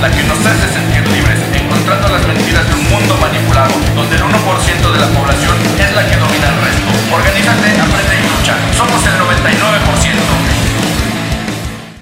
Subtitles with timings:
[0.00, 4.22] la que nos hace sentir libres, encontrando las mentiras de un mundo manipulado, donde el
[4.22, 7.14] 1% de la población es la que domina el resto.
[7.14, 8.56] Organízate, aprende y lucha.
[8.76, 10.56] Somos el 99%.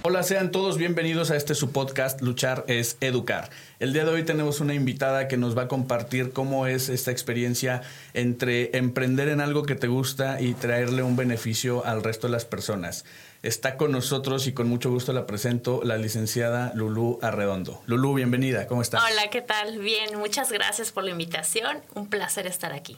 [0.06, 3.48] Hola, sean todos bienvenidos a este su podcast Luchar es Educar.
[3.78, 7.10] El día de hoy tenemos una invitada que nos va a compartir cómo es esta
[7.10, 7.80] experiencia
[8.12, 12.44] entre emprender en algo que te gusta y traerle un beneficio al resto de las
[12.44, 13.06] personas.
[13.44, 17.82] Está con nosotros y con mucho gusto la presento la licenciada Lulú Arredondo.
[17.84, 19.02] Lulú, bienvenida, ¿cómo estás?
[19.04, 19.78] Hola, ¿qué tal?
[19.80, 21.76] Bien, muchas gracias por la invitación.
[21.92, 22.96] Un placer estar aquí.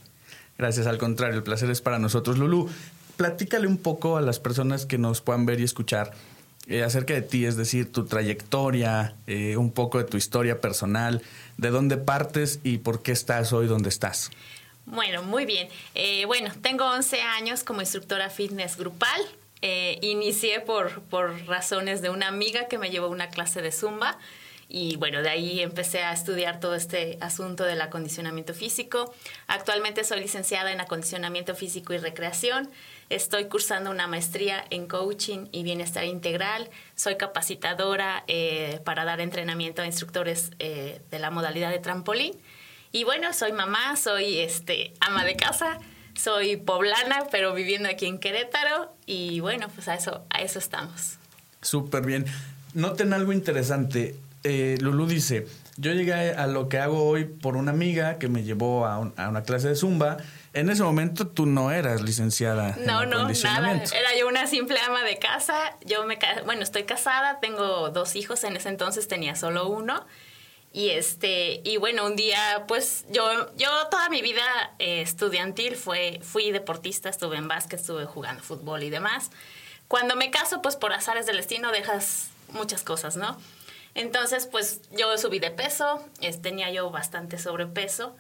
[0.57, 2.39] Gracias, al contrario, el placer es para nosotros.
[2.39, 2.71] Lulú,
[3.17, 6.13] platícale un poco a las personas que nos puedan ver y escuchar
[6.69, 11.23] eh, acerca de ti, es decir, tu trayectoria, eh, un poco de tu historia personal,
[11.57, 14.31] de dónde partes y por qué estás hoy donde estás.
[14.85, 15.69] Bueno, muy bien.
[15.97, 19.21] Eh, bueno, tengo 11 años como instructora fitness grupal.
[20.03, 24.19] Inicié por, por razones de una amiga que me llevó una clase de zumba.
[24.69, 29.15] Y bueno, de ahí empecé a estudiar todo este asunto del acondicionamiento físico.
[29.47, 32.69] Actualmente soy licenciada en acondicionamiento físico y recreación.
[33.09, 36.69] Estoy cursando una maestría en coaching y bienestar integral.
[36.97, 42.33] Soy capacitadora eh, para dar entrenamiento a instructores eh, de la modalidad de trampolín.
[42.91, 45.79] Y bueno, soy mamá, soy este, ama de casa,
[46.17, 48.93] soy poblana, pero viviendo aquí en Querétaro.
[49.07, 51.19] Y bueno, pues a eso, a eso estamos.
[51.63, 52.27] Súper bien.
[52.75, 54.17] Noten algo interesante.
[54.45, 58.45] Eh, Lulu dice, yo llegué a lo que hago hoy por una amiga que me
[58.45, 60.19] llevó a, a una clase de zumba
[60.57, 62.77] en ese momento tú no eras licenciada.
[62.87, 63.73] No, no, nada.
[63.75, 65.77] Era yo una simple ama de casa.
[65.85, 68.43] Yo me, bueno, estoy casada, tengo dos hijos.
[68.43, 70.07] En ese entonces tenía solo uno.
[70.77, 74.45] Y este, y bueno, un día, pues yo, yo toda mi vida
[74.79, 79.31] eh, estudiantil fue, fui deportista, estuve en básquet, estuve jugando fútbol y demás.
[79.89, 83.41] Cuando me caso, pues por azares del destino dejas muchas cosas, ¿no?
[83.95, 86.07] Entonces, pues yo subí de peso,
[86.43, 88.15] tenía yo bastante sobrepeso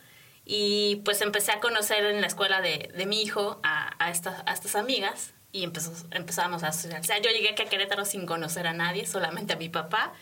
[0.47, 4.54] y pues empecé a conocer en la escuela de, de mi hijo a, estas, a
[4.54, 7.03] estas amigas y empezó, empezamos a socializar.
[7.03, 10.14] O sea, yo llegué aquí a Querétaro sin conocer a nadie, solamente a mi papá.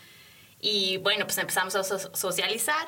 [0.59, 2.87] Y bueno, pues empezamos a socializar.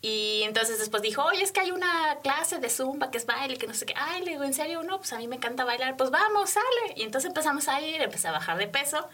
[0.00, 3.56] Y entonces después dijo, oye, es que hay una clase de zumba que es baile,
[3.56, 3.94] que no sé qué.
[3.96, 4.82] Ay, le digo, ¿en serio?
[4.84, 5.96] No, pues a mí me encanta bailar.
[5.96, 6.94] Pues vamos, sale.
[6.96, 9.08] Y entonces empezamos a ir, empecé a bajar de peso.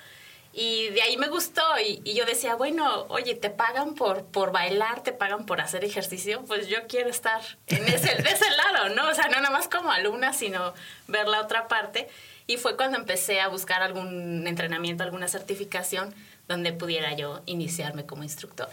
[0.56, 5.02] Y de ahí me gustó y, yo decía, bueno, oye, te pagan por, por bailar,
[5.02, 9.08] te pagan por hacer ejercicio, pues yo quiero estar en ese, de ese lado, ¿no?
[9.08, 10.72] O sea, no nada más como alumna, sino
[11.08, 12.08] ver la otra parte.
[12.46, 16.14] Y fue cuando empecé a buscar algún entrenamiento, alguna certificación
[16.48, 18.72] donde pudiera yo iniciarme como instructora.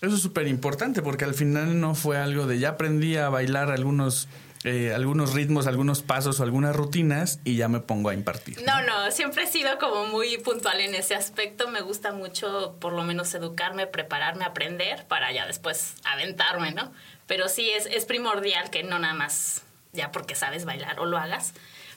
[0.00, 3.70] Eso es súper importante porque al final no fue algo de ya aprendí a bailar
[3.70, 4.28] algunos
[4.64, 8.62] eh, algunos ritmos, algunos pasos o algunas rutinas y ya me pongo a impartir.
[8.64, 8.82] ¿no?
[8.82, 11.68] no, siempre he sido como muy puntual en ese aspecto.
[11.68, 16.92] Me gusta mucho por lo menos educarme, prepararme, aprender para ya después aventarme, ¿no?
[17.26, 19.62] Pero sí es, es primordial que no nada más
[19.92, 21.54] ya porque sabes bailar o lo hagas,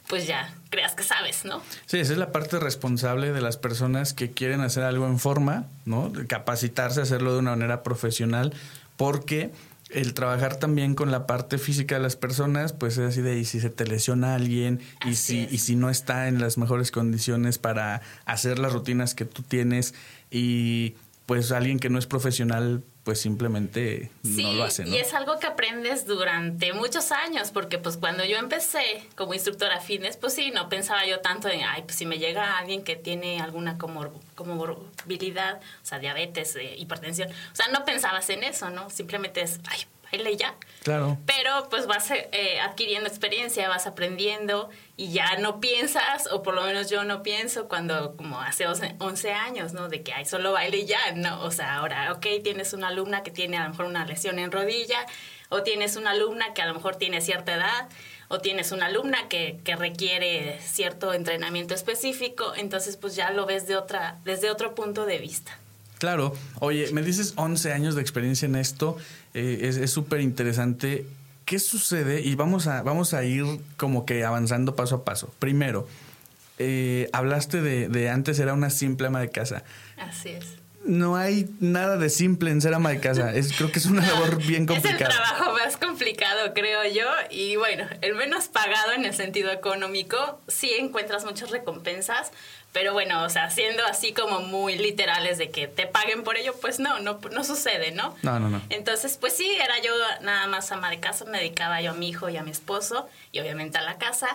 [0.07, 1.61] pues ya creas que sabes, ¿no?
[1.85, 5.65] Sí, esa es la parte responsable de las personas que quieren hacer algo en forma,
[5.85, 6.11] ¿no?
[6.27, 8.53] Capacitarse, hacerlo de una manera profesional,
[8.97, 9.51] porque
[9.89, 13.45] el trabajar también con la parte física de las personas, pues es así de, y
[13.45, 17.57] si se te lesiona alguien, y si, y si no está en las mejores condiciones
[17.57, 19.93] para hacer las rutinas que tú tienes,
[20.31, 24.83] y pues alguien que no es profesional pues simplemente no lo hace.
[24.83, 24.89] ¿no?
[24.89, 29.79] Y es algo que aprendes durante muchos años, porque pues cuando yo empecé como instructora
[29.79, 32.95] fitness, pues sí, no pensaba yo tanto en, ay, pues si me llega alguien que
[32.95, 38.71] tiene alguna comor comorbilidad, o sea, diabetes, eh, hipertensión, o sea, no pensabas en eso,
[38.71, 38.89] ¿no?
[38.89, 39.81] Simplemente es, ay,
[40.11, 40.55] baile ya.
[40.83, 41.17] Claro.
[41.25, 46.63] Pero pues vas eh, adquiriendo experiencia, vas aprendiendo y ya no piensas, o por lo
[46.63, 49.89] menos yo no pienso cuando como hace 11 años, ¿no?
[49.89, 51.41] De que hay solo baile y ya, ¿no?
[51.43, 54.51] O sea, ahora, ok, tienes una alumna que tiene a lo mejor una lesión en
[54.51, 55.05] rodilla,
[55.49, 57.89] o tienes una alumna que a lo mejor tiene cierta edad,
[58.27, 63.67] o tienes una alumna que, que requiere cierto entrenamiento específico, entonces pues ya lo ves
[63.67, 65.59] de otra, desde otro punto de vista.
[65.99, 68.97] Claro, oye, me dices 11 años de experiencia en esto,
[69.33, 71.05] eh, es súper interesante.
[71.45, 72.21] ¿Qué sucede?
[72.21, 73.45] Y vamos a, vamos a ir
[73.77, 75.33] como que avanzando paso a paso.
[75.39, 75.87] Primero,
[76.57, 79.63] eh, hablaste de, de antes era una simple ama de casa.
[79.97, 83.33] Así es no hay nada de simple en ser ama de casa.
[83.33, 84.95] Es, creo que es una labor bien complicada.
[84.95, 87.05] Es el trabajo más complicado, creo yo.
[87.29, 90.39] Y bueno, el menos pagado en el sentido económico.
[90.47, 92.31] Sí encuentras muchas recompensas,
[92.71, 96.53] pero bueno, o sea, siendo así como muy literales de que te paguen por ello,
[96.59, 98.15] pues no, no, no sucede, ¿no?
[98.21, 98.61] No, no, no.
[98.69, 99.91] Entonces, pues sí, era yo
[100.21, 103.07] nada más ama de casa, me dedicaba yo a mi hijo y a mi esposo,
[103.31, 104.27] y obviamente a la casa.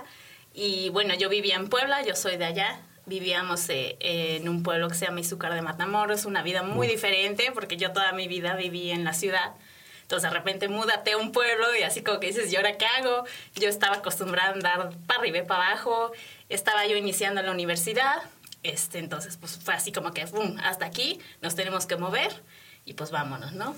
[0.54, 4.88] Y bueno, yo vivía en Puebla, yo soy de allá, vivíamos eh, en un pueblo
[4.88, 8.54] que se llama Izúcar de Matamoros, una vida muy diferente, porque yo toda mi vida
[8.54, 9.54] viví en la ciudad.
[10.02, 12.86] Entonces de repente múdate a un pueblo y así como que dices, ¿y ahora qué
[12.86, 13.24] hago?
[13.54, 16.12] Yo estaba acostumbrada a andar para arriba y para abajo,
[16.48, 18.22] estaba yo iniciando la universidad,
[18.62, 22.42] este, entonces pues fue así como que, ¡pum!, hasta aquí, nos tenemos que mover
[22.84, 23.76] y pues vámonos, ¿no?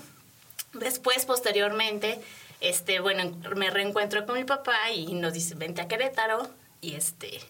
[0.73, 2.19] Después, posteriormente,
[2.61, 6.49] este, bueno, me reencuentro con mi papá y nos dice, vente a Querétaro
[6.81, 7.41] y este...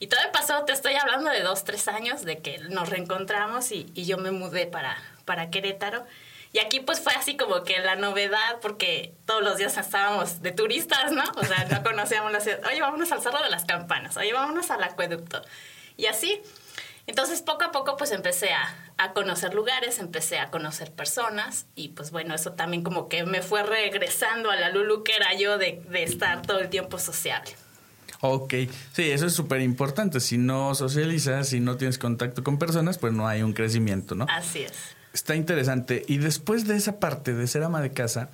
[0.00, 3.90] Y todo pasó, te estoy hablando de dos, tres años de que nos reencontramos y,
[3.94, 6.06] y yo me mudé para, para Querétaro.
[6.52, 10.52] Y aquí pues fue así como que la novedad, porque todos los días estábamos de
[10.52, 11.24] turistas, ¿no?
[11.36, 12.60] O sea, no conocíamos la ciudad.
[12.66, 15.42] Oye, vámonos al Cerro de las Campanas, oye, vámonos al acueducto.
[15.96, 16.40] Y así.
[17.06, 21.88] Entonces, poco a poco, pues empecé a, a conocer lugares, empecé a conocer personas y
[21.88, 25.56] pues bueno, eso también como que me fue regresando a la Lulu que era yo
[25.56, 27.56] de, de estar todo el tiempo sociable.
[28.20, 28.54] Ok,
[28.92, 30.20] sí, eso es súper importante.
[30.20, 34.26] Si no socializas, si no tienes contacto con personas, pues no hay un crecimiento, ¿no?
[34.28, 34.72] Así es.
[35.12, 36.04] Está interesante.
[36.08, 38.30] Y después de esa parte de ser ama de casa,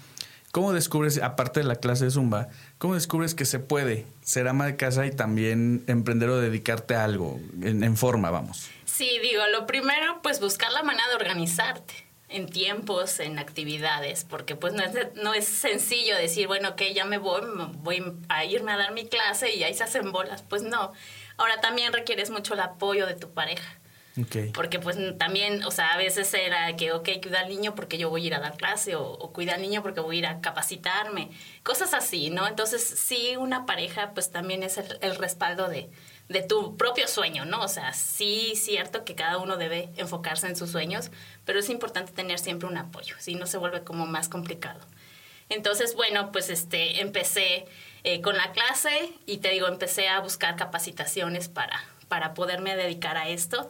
[0.52, 2.48] ¿cómo descubres, aparte de la clase de Zumba,
[2.78, 7.04] cómo descubres que se puede ser ama de casa y también emprender o dedicarte a
[7.04, 8.68] algo en, forma, vamos?
[8.86, 14.56] Sí, digo, lo primero, pues buscar la manera de organizarte en tiempos, en actividades, porque
[14.56, 17.42] pues no es, no es sencillo decir, bueno, que ya me voy,
[17.78, 20.42] voy a irme a dar mi clase y ahí se hacen bolas.
[20.42, 20.92] Pues no.
[21.36, 23.78] Ahora también requieres mucho el apoyo de tu pareja.
[24.52, 28.10] Porque pues también, o sea, a veces era que, ok, cuida al niño porque yo
[28.10, 30.40] voy a ir a dar clase o, cuida al niño porque voy a ir a
[30.40, 31.30] capacitarme,
[31.64, 32.46] cosas así, ¿no?
[32.46, 35.90] Entonces sí, una pareja pues también es el, respaldo de,
[36.28, 37.62] de tu propio sueño, ¿no?
[37.62, 41.10] O sea, sí, cierto que cada uno debe enfocarse en sus sueños,
[41.44, 44.80] pero es importante tener siempre un apoyo, si no se vuelve como más complicado.
[45.48, 47.66] Entonces, bueno, pues este, empecé
[48.02, 53.16] eh, con la clase y te digo, empecé a buscar capacitaciones para, para poderme dedicar
[53.16, 53.68] a esto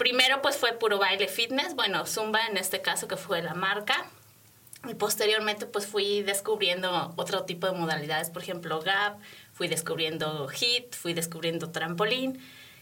[0.00, 4.06] primero pues fue puro baile fitness, bueno, Zumba en este caso que fue la marca.
[4.88, 9.18] Y posteriormente pues fui descubriendo otro tipo de modalidades, por ejemplo Gap,
[9.52, 12.40] fui descubriendo HIT, fui descubriendo trampolín,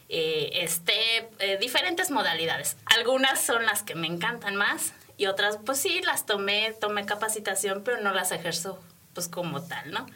[0.09, 2.77] eh, step, eh, diferentes modalidades.
[2.87, 7.83] Algunas son las que me encantan más y otras pues sí, las tomé, tomé capacitación,
[7.85, 8.81] pero no las ejerzo
[9.13, 10.07] pues como tal, ¿no?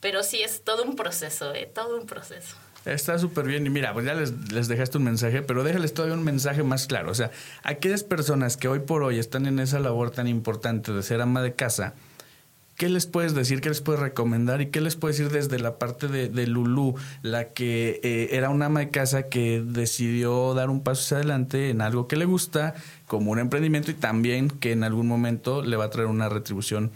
[0.00, 2.56] Pero sí es todo un proceso, eh, todo un proceso.
[2.84, 3.66] Está súper bien.
[3.66, 6.86] Y mira, pues ya les, les, dejaste un mensaje, pero déjales todavía un mensaje más
[6.86, 7.10] claro.
[7.10, 7.30] O sea,
[7.62, 11.42] aquellas personas que hoy por hoy están en esa labor tan importante de ser ama
[11.42, 11.94] de casa,
[12.76, 13.60] ¿qué les puedes decir?
[13.60, 14.60] ¿Qué les puedes recomendar?
[14.60, 18.50] ¿Y qué les puedes decir desde la parte de, de Lulú, la que eh, era
[18.50, 22.24] una ama de casa que decidió dar un paso hacia adelante en algo que le
[22.24, 22.74] gusta,
[23.06, 26.90] como un emprendimiento y también que en algún momento le va a traer una retribución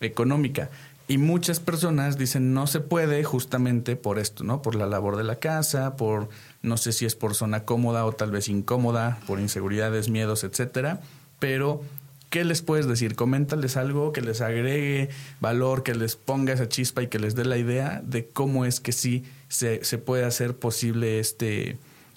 [0.00, 0.70] económica?
[1.12, 4.62] Y muchas personas dicen no se puede justamente por esto, ¿no?
[4.62, 6.30] Por la labor de la casa, por
[6.62, 11.02] no sé si es por zona cómoda o tal vez incómoda, por inseguridades, miedos, etcétera.
[11.38, 11.82] Pero,
[12.30, 13.14] ¿qué les puedes decir?
[13.14, 17.44] Coméntales algo que les agregue valor, que les ponga esa chispa y que les dé
[17.44, 21.76] la idea de cómo es que sí se, se puede hacer posible este,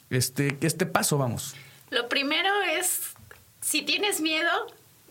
[0.10, 1.54] este, este paso, vamos.
[1.90, 2.50] Lo primero
[2.80, 3.02] es,
[3.60, 4.50] si tienes miedo,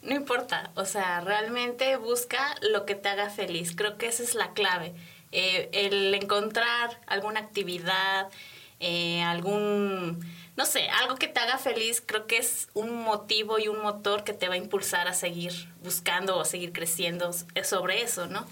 [0.05, 3.75] no importa, o sea, realmente busca lo que te haga feliz.
[3.75, 4.93] Creo que esa es la clave.
[5.33, 8.29] Eh, el encontrar alguna actividad,
[8.81, 10.21] eh, algún,
[10.57, 14.25] no sé, algo que te haga feliz, creo que es un motivo y un motor
[14.25, 15.53] que te va a impulsar a seguir
[15.83, 18.47] buscando o seguir creciendo sobre eso, ¿no?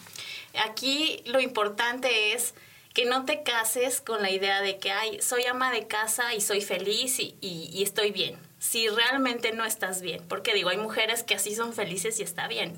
[0.67, 2.55] Aquí lo importante es
[2.95, 6.41] que no te cases con la idea de que, ay, soy ama de casa y
[6.41, 10.23] soy feliz y, y estoy bien si realmente no estás bien.
[10.29, 12.75] Porque digo, hay mujeres que así son felices y está bien.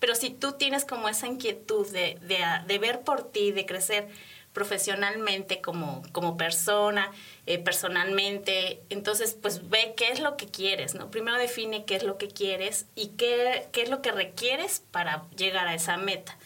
[0.00, 2.18] Pero si tú tienes como esa inquietud de,
[2.66, 4.08] de, ver por ti, de crecer
[4.52, 7.12] profesionalmente como, como persona,
[7.46, 11.08] eh, personalmente, entonces pues ve qué es lo que quieres, ¿no?
[11.12, 15.24] Primero define qué es lo que quieres y qué, qué es lo que requieres para
[15.36, 16.36] llegar a esa meta.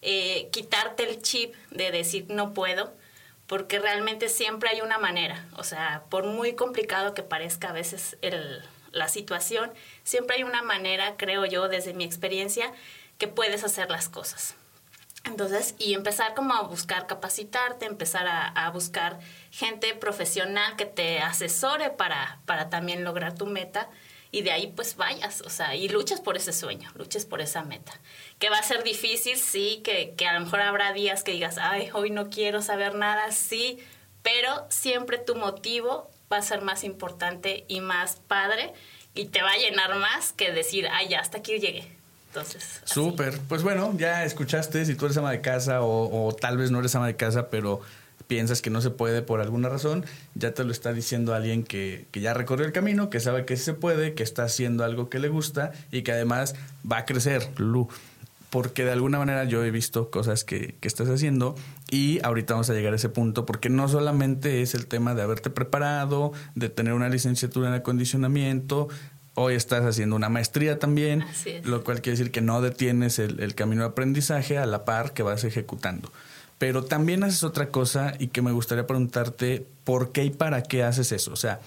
[0.00, 2.94] Eh, quitarte el chip de decir no puedo,
[3.48, 8.18] porque realmente siempre hay una manera, o sea, por muy complicado que parezca a veces
[8.92, 9.72] la situación,
[10.04, 12.72] siempre hay una manera, creo yo, desde mi experiencia,
[13.16, 14.54] que puedes hacer las cosas.
[15.24, 19.18] Entonces, y empezar como a buscar capacitarte, empezar a, a buscar
[19.50, 23.88] gente profesional que te asesore para, para también lograr tu meta
[24.30, 27.62] y de ahí pues vayas, o sea, y luches por ese sueño, luches por esa
[27.62, 27.92] meta.
[28.38, 31.58] Que va a ser difícil, sí, que, que a lo mejor habrá días que digas,
[31.58, 33.78] ay, hoy no quiero saber nada, sí,
[34.22, 38.72] pero siempre tu motivo va a ser más importante y más padre
[39.14, 41.90] y te va a llenar más que decir, ay, ya hasta aquí llegué.
[42.28, 42.82] Entonces.
[42.84, 43.40] Súper.
[43.48, 46.78] Pues bueno, ya escuchaste si tú eres ama de casa o, o tal vez no
[46.78, 47.80] eres ama de casa, pero
[48.28, 50.04] piensas que no se puede por alguna razón,
[50.34, 53.56] ya te lo está diciendo alguien que, que ya recorrió el camino, que sabe que
[53.56, 56.54] sí se puede, que está haciendo algo que le gusta y que además
[56.90, 57.88] va a crecer, Lulu
[58.50, 61.54] porque de alguna manera yo he visto cosas que, que, estás haciendo
[61.90, 65.22] y ahorita vamos a llegar a ese punto porque no solamente es el tema de
[65.22, 68.88] haberte preparado, de tener una licenciatura en acondicionamiento,
[69.34, 71.24] hoy estás haciendo una maestría también,
[71.64, 75.12] lo cual quiere decir que no detienes el, el, camino de aprendizaje a la par
[75.12, 76.10] que vas ejecutando.
[76.58, 80.82] Pero también haces otra cosa y que me gustaría preguntarte por qué y para qué
[80.82, 81.32] haces eso.
[81.32, 81.60] O sea,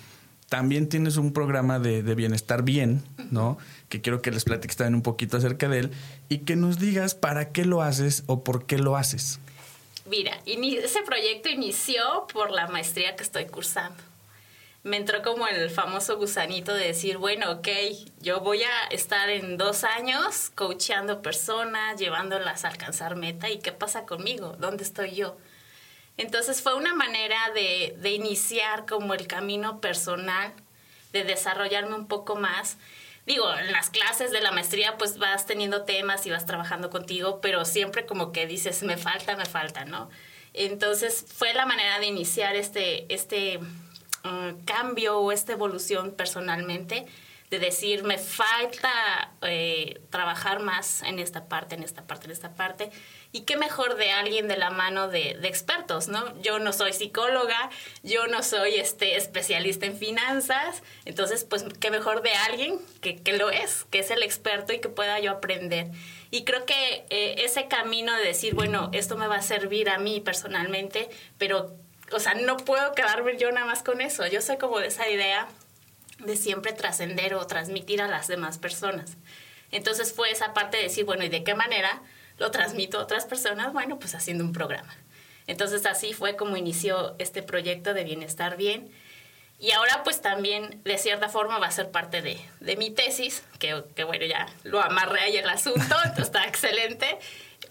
[0.50, 3.58] también tienes un programa de, de bienestar bien, ¿no?
[3.88, 5.92] Que quiero que les platiques también un poquito acerca de él
[6.28, 9.40] y que nos digas para qué lo haces o por qué lo haces.
[10.10, 14.11] Mira, ese proyecto inició por la maestría que estoy cursando
[14.84, 17.68] me entró como el famoso gusanito de decir, bueno, ok,
[18.20, 23.72] yo voy a estar en dos años coacheando personas, llevándolas a alcanzar meta, ¿y qué
[23.72, 24.56] pasa conmigo?
[24.58, 25.38] ¿Dónde estoy yo?
[26.18, 30.52] Entonces fue una manera de, de iniciar como el camino personal,
[31.14, 32.78] de desarrollarme un poco más.
[33.28, 37.40] Digo, en las clases de la maestría pues vas teniendo temas y vas trabajando contigo,
[37.40, 40.10] pero siempre como que dices, me falta, me falta, ¿no?
[40.54, 43.60] Entonces fue la manera de iniciar este, este
[44.24, 47.08] Mm, cambio o esta evolución personalmente
[47.50, 52.56] de decir, me falta eh, trabajar más en esta parte, en esta parte, en esta
[52.56, 52.92] parte.
[53.34, 56.42] Y qué mejor de alguien de la mano de, expertos, ¿no?
[56.42, 57.70] Yo no soy psicóloga,
[58.04, 63.34] yo no soy este, especialista en finanzas, entonces, pues, qué mejor de alguien que, que
[63.34, 65.88] lo es, que es el experto y que pueda yo aprender.
[66.30, 69.98] Y creo que eh, ese camino de decir, bueno, esto me va a servir a
[69.98, 71.76] mí personalmente, pero
[72.12, 74.26] o sea, no puedo quedarme yo nada más con eso.
[74.28, 75.48] Yo soy como de esa idea
[76.20, 79.18] de siempre trascender o transmitir a las demás personas.
[79.72, 82.02] Entonces fue esa parte de decir, bueno, ¿y de qué manera
[82.38, 83.74] lo transmito a otras personas?
[83.74, 84.94] Bueno, pues haciendo un programa.
[85.48, 88.92] Entonces así fue como inició este proyecto de Bienestar Bien.
[89.60, 93.44] Y ahora pues también de cierta forma va a ser parte de, de mi tesis,
[93.60, 97.20] que, que, bueno, ya lo amarré ahí el asunto, entonces está excelente.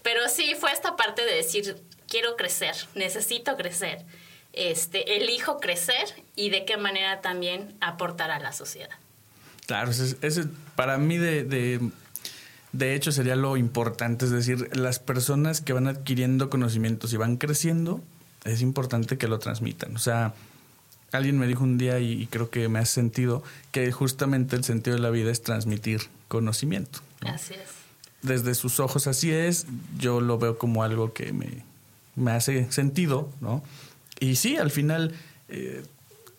[0.01, 4.05] Pero sí fue esta parte de decir, quiero crecer, necesito crecer
[4.53, 8.97] este, elijo crecer y de qué manera también aportar a la sociedad.
[9.65, 11.79] Claro, ese, para mí de, de,
[12.73, 17.37] de, hecho sería lo importante, es decir, las personas que van adquiriendo conocimientos y van
[17.37, 18.01] creciendo,
[18.43, 19.95] es importante que lo transmitan.
[19.95, 20.33] O sea,
[21.11, 24.95] alguien me dijo un día y, creo que me hace sentido que justamente el sentido
[24.95, 26.99] de la vida es transmitir conocimiento.
[27.21, 27.61] Así es.
[28.21, 29.65] Desde sus ojos así es,
[29.97, 31.63] yo lo veo como algo que me,
[32.15, 33.63] me hace sentido, ¿no?
[34.21, 35.13] Y sí, al final
[35.49, 35.83] eh,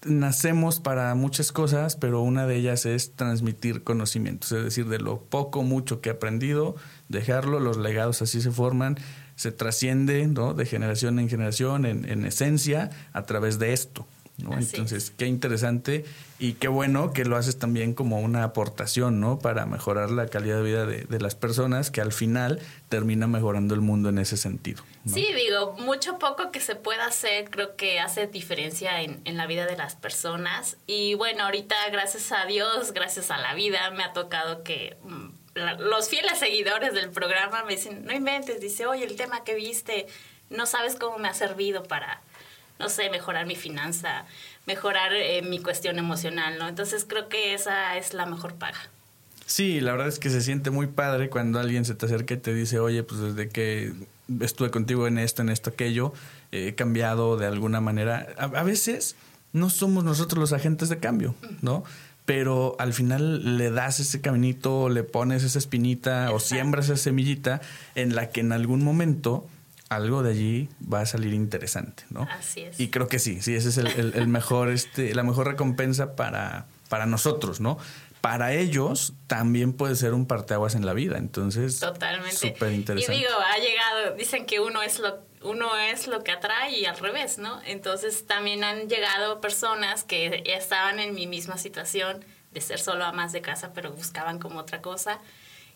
[0.05, 5.21] nacemos para muchas cosas, pero una de ellas es transmitir conocimientos, es decir, de lo
[5.21, 6.77] poco, mucho que he aprendido,
[7.09, 8.99] dejarlo, los legados así se forman,
[9.35, 10.55] se trasciende ¿no?
[10.55, 14.07] de generación en generación, en, en esencia, a través de esto.
[14.39, 16.05] Entonces, qué interesante
[16.39, 19.39] y qué bueno que lo haces también como una aportación, ¿no?
[19.39, 23.81] Para mejorar la calidad de vida de, las personas, que al final termina mejorando el
[23.81, 24.83] mundo en ese sentido.
[25.07, 29.47] Sí, digo, mucho poco que se pueda hacer creo que hace diferencia en, en la
[29.47, 30.77] vida de las personas.
[30.87, 35.29] Y bueno, ahorita gracias a Dios, gracias a la vida, me ha tocado que mm,
[35.55, 40.07] los fieles seguidores del programa me dicen, no inventes, dice, oye, el tema que viste,
[40.51, 42.23] no sabes cómo me ha servido para
[42.83, 44.27] no sé, mejorar mi finanza,
[44.67, 46.67] mejorar eh, mi cuestión emocional, ¿no?
[46.67, 48.79] Entonces creo que esa es la mejor paga.
[49.47, 52.39] Sí, la verdad es que se siente muy padre cuando alguien se te acerca y
[52.39, 53.93] te dice, oye, pues desde que
[54.41, 56.12] estuve contigo en esto, en esto, aquello,
[56.51, 58.27] he cambiado de alguna manera.
[58.37, 59.15] A, veces
[59.53, 61.85] no somos nosotros los agentes de cambio, ¿no?
[62.25, 67.61] Pero al final le das ese caminito, le pones esa espinita o siembras esa semillita
[67.95, 69.47] en la que en algún momento
[69.95, 72.29] algo de allí va a salir interesante, ¿no?
[72.31, 72.79] Así es.
[72.81, 77.07] Y creo que sí, sí, ese es el, mejor, este, la mejor recompensa para, para
[77.07, 77.79] nosotros, ¿no?
[78.21, 81.81] Para ellos también puede ser un parteaguas en la vida, entonces.
[81.81, 82.37] Totalmente.
[82.37, 83.17] Súper interesante.
[83.17, 86.85] Y digo, ha llegado, dicen que uno es lo, uno es lo que atrae y
[86.85, 87.61] al revés, ¿no?
[87.65, 93.33] Entonces también han llegado personas que estaban en mi misma situación de ser solo amas
[93.33, 95.19] de casa, pero buscaban como otra cosa.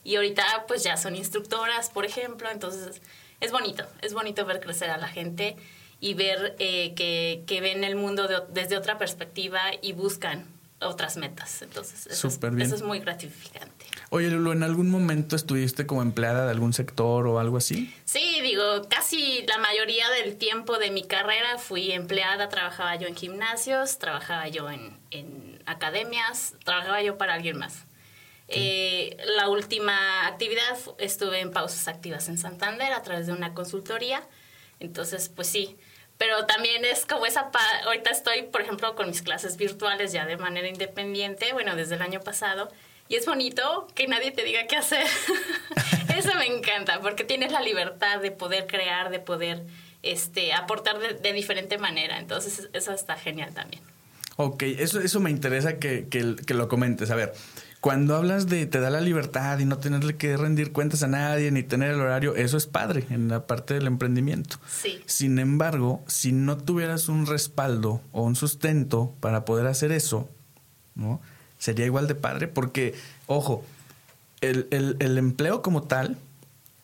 [0.04, 3.02] Y ahorita pues ya son instructoras, por ejemplo, entonces
[3.40, 5.56] es bonito, es bonito ver crecer a la gente
[6.00, 10.46] y ver eh, que, que, ven el mundo desde otra perspectiva y buscan
[10.80, 11.62] otras metas.
[11.62, 13.86] Entonces, eso, es, eso es muy gratificante.
[14.10, 17.92] Oye, Lulu, ¿en algún momento estuviste como empleada de algún sector o algo así?
[18.04, 23.16] Sí, digo, casi la mayoría del tiempo de mi carrera fui empleada, trabajaba yo en
[23.16, 27.84] gimnasios, trabajaba yo en, en academias, trabajaba yo para alguien más.
[28.48, 34.22] Eh, la última actividad estuve en pausas activas en Santander a través de una consultoría.
[34.78, 35.76] Entonces, pues sí,
[36.18, 37.50] pero también es como esa,
[37.84, 42.02] ahorita estoy, por ejemplo, con mis clases virtuales ya de manera independiente, bueno, desde el
[42.02, 42.70] año pasado,
[43.08, 45.06] y es bonito que nadie te diga qué hacer.
[46.16, 49.62] Eso me encanta, porque tienes la libertad de poder crear, de poder
[50.02, 53.82] este, aportar de, diferente manera, entonces eso está genial también.
[54.36, 57.10] Ok, eso, eso me interesa que, que, que lo comentes.
[57.10, 57.34] A ver,
[57.80, 61.50] cuando hablas de te da la libertad y no tenerle que rendir cuentas a nadie
[61.50, 64.58] ni tener el horario, eso es padre en la parte del emprendimiento.
[64.68, 65.00] Sí.
[65.06, 70.28] Sin embargo, si no tuvieras un respaldo o un sustento para poder hacer eso,
[70.94, 71.20] ¿no?
[71.58, 72.94] Sería igual de padre porque,
[73.26, 73.64] ojo,
[74.40, 76.18] el, el, el empleo como tal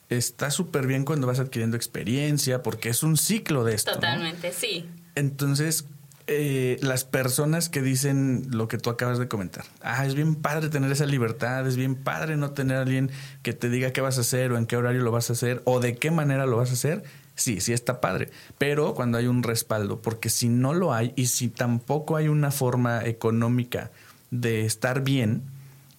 [0.09, 3.93] está súper bien cuando vas adquiriendo experiencia porque es un ciclo de esto.
[3.93, 4.87] Totalmente, sí.
[5.15, 5.85] Entonces,
[6.27, 9.65] eh, las personas que dicen lo que tú acabas de comentar.
[9.83, 13.11] Ah, es bien padre tener esa libertad, es bien padre no tener a alguien
[13.43, 15.63] que te diga qué vas a hacer o en qué horario lo vas a hacer
[15.65, 17.03] o de qué manera lo vas a hacer.
[17.35, 21.27] Sí, sí está padre, pero cuando hay un respaldo, porque si no lo hay y
[21.27, 23.91] si tampoco hay una forma económica
[24.31, 25.43] de estar bien,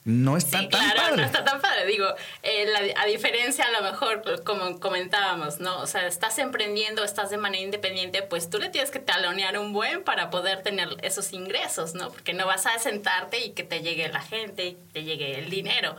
[0.05, 1.17] no está sí, tan claro, padre.
[1.17, 1.85] no está tan padre.
[1.85, 2.05] Digo,
[2.43, 5.79] eh, a diferencia a lo mejor, como comentábamos, ¿no?
[5.79, 9.71] O sea, estás emprendiendo, estás de manera independiente, pues tú le tienes que talonear un
[9.71, 12.11] buen para poder tener esos ingresos, ¿no?
[12.11, 15.49] Porque no vas a sentarte y que te llegue la gente y te llegue el
[15.49, 15.95] dinero.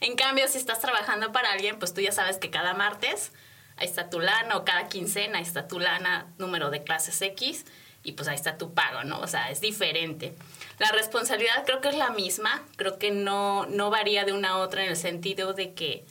[0.00, 3.32] En cambio, si estás trabajando para alguien, pues tú ya sabes que cada martes
[3.76, 7.64] ahí está tu lana o cada quincena ahí está tu lana, número de clases X
[8.02, 9.20] y pues ahí está tu pago, ¿no?
[9.20, 10.34] O sea, es diferente.
[10.78, 14.58] La responsabilidad creo que es la misma, creo que no, no varía de una a
[14.58, 16.04] otra en el sentido de que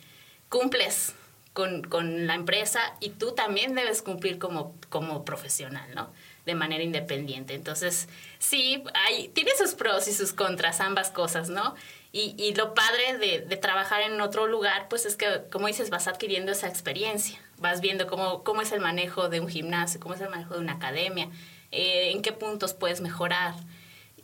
[0.50, 1.13] cumples
[1.53, 6.12] con, con, la empresa y tú también debes cumplir como, como profesional, ¿no?
[6.45, 7.53] De manera independiente.
[7.53, 11.75] Entonces, sí, hay, tiene sus pros y sus contras, ambas cosas, ¿no?
[12.12, 16.07] Y, y lo padre de, trabajar en otro lugar, pues es que, como dices, vas
[16.07, 20.22] adquiriendo esa experiencia, vas viendo cómo, cómo es el manejo de un gimnasio, cómo es
[20.22, 21.29] el manejo de una academia,
[21.72, 23.53] eh, en qué puntos puedes mejorar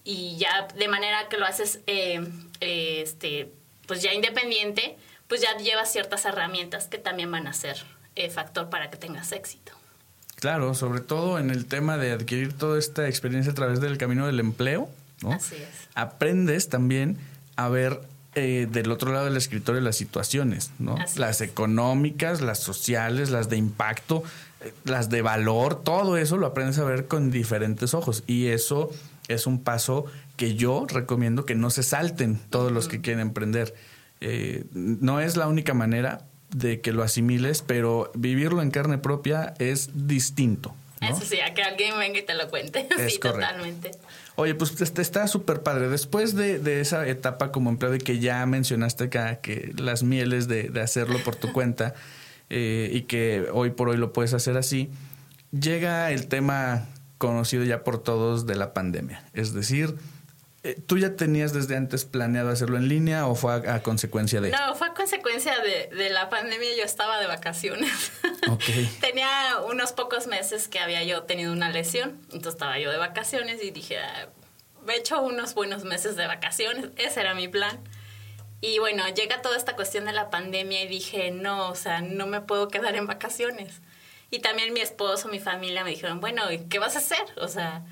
[0.03, 2.21] y ya de manera que lo haces eh,
[2.59, 3.51] eh, este
[3.87, 7.77] pues ya independiente pues ya llevas ciertas herramientas que también van a ser
[8.15, 9.73] eh, factor para que tengas éxito
[10.35, 14.25] claro sobre todo en el tema de adquirir toda esta experiencia a través del camino
[14.25, 14.89] del empleo
[15.21, 15.33] ¿no?
[15.33, 15.87] Así es.
[15.93, 17.17] aprendes también
[17.55, 18.01] a ver
[18.33, 20.95] eh, del otro lado del escritorio las situaciones, ¿no?
[20.95, 21.49] Así las es.
[21.49, 24.23] económicas, las sociales, las de impacto,
[24.61, 28.89] eh, las de valor, todo eso lo aprendes a ver con diferentes ojos y eso
[29.33, 30.05] es un paso
[30.37, 33.75] que yo recomiendo que no se salten todos los que quieren emprender.
[34.21, 39.53] Eh, no es la única manera de que lo asimiles, pero vivirlo en carne propia
[39.59, 40.75] es distinto.
[41.01, 41.09] ¿no?
[41.09, 42.87] Eso sí, a que alguien venga y te lo cuente.
[42.97, 43.47] Es sí, correcto.
[43.47, 43.91] totalmente.
[44.35, 45.89] Oye, pues este está súper padre.
[45.89, 50.47] Después de, de, esa etapa como empleado y que ya mencionaste acá que las mieles
[50.47, 51.93] de, de hacerlo por tu cuenta
[52.49, 54.89] eh, y que hoy por hoy lo puedes hacer así,
[55.51, 56.85] llega el tema
[57.21, 59.23] conocido ya por todos de la pandemia.
[59.33, 59.95] Es decir,
[60.63, 64.41] eh, ¿tú ya tenías desde antes planeado hacerlo en línea o fue a, a consecuencia
[64.41, 64.49] de...?
[64.49, 66.75] No, fue a consecuencia de, de, la pandemia.
[66.75, 68.11] Yo estaba de vacaciones.
[68.49, 68.63] Ok.
[68.99, 69.29] Tenía
[69.69, 72.17] unos pocos meses que había yo tenido una lesión.
[72.33, 74.29] Entonces estaba yo de vacaciones y dije, ah,
[74.83, 76.87] me he hecho unos buenos meses de vacaciones.
[76.97, 77.79] Ese era mi plan.
[78.59, 82.25] Y bueno, llega toda esta cuestión de la pandemia y dije, no, o sea, no
[82.25, 83.79] me puedo quedar en vacaciones.
[84.31, 87.25] Y también mi esposo, mi familia me dijeron, bueno, ¿qué vas a hacer?
[87.37, 87.83] O sea,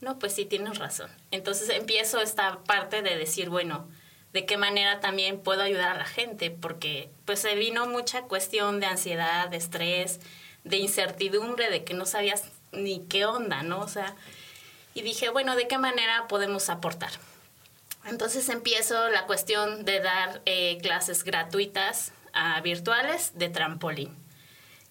[0.00, 1.10] no, pues sí, tienes razón.
[1.30, 3.88] Entonces empiezo esta parte de decir, bueno,
[4.32, 6.50] ¿de qué manera también puedo ayudar a la gente?
[6.50, 10.20] Porque pues se vino mucha cuestión de ansiedad, de estrés,
[10.64, 13.78] de incertidumbre, de que no sabías ni qué onda, ¿no?
[13.78, 14.16] O sea,
[14.94, 17.12] y dije, bueno, ¿de qué manera podemos aportar?
[18.04, 24.23] Entonces empiezo la cuestión de dar eh, clases gratuitas a virtuales de trampolín.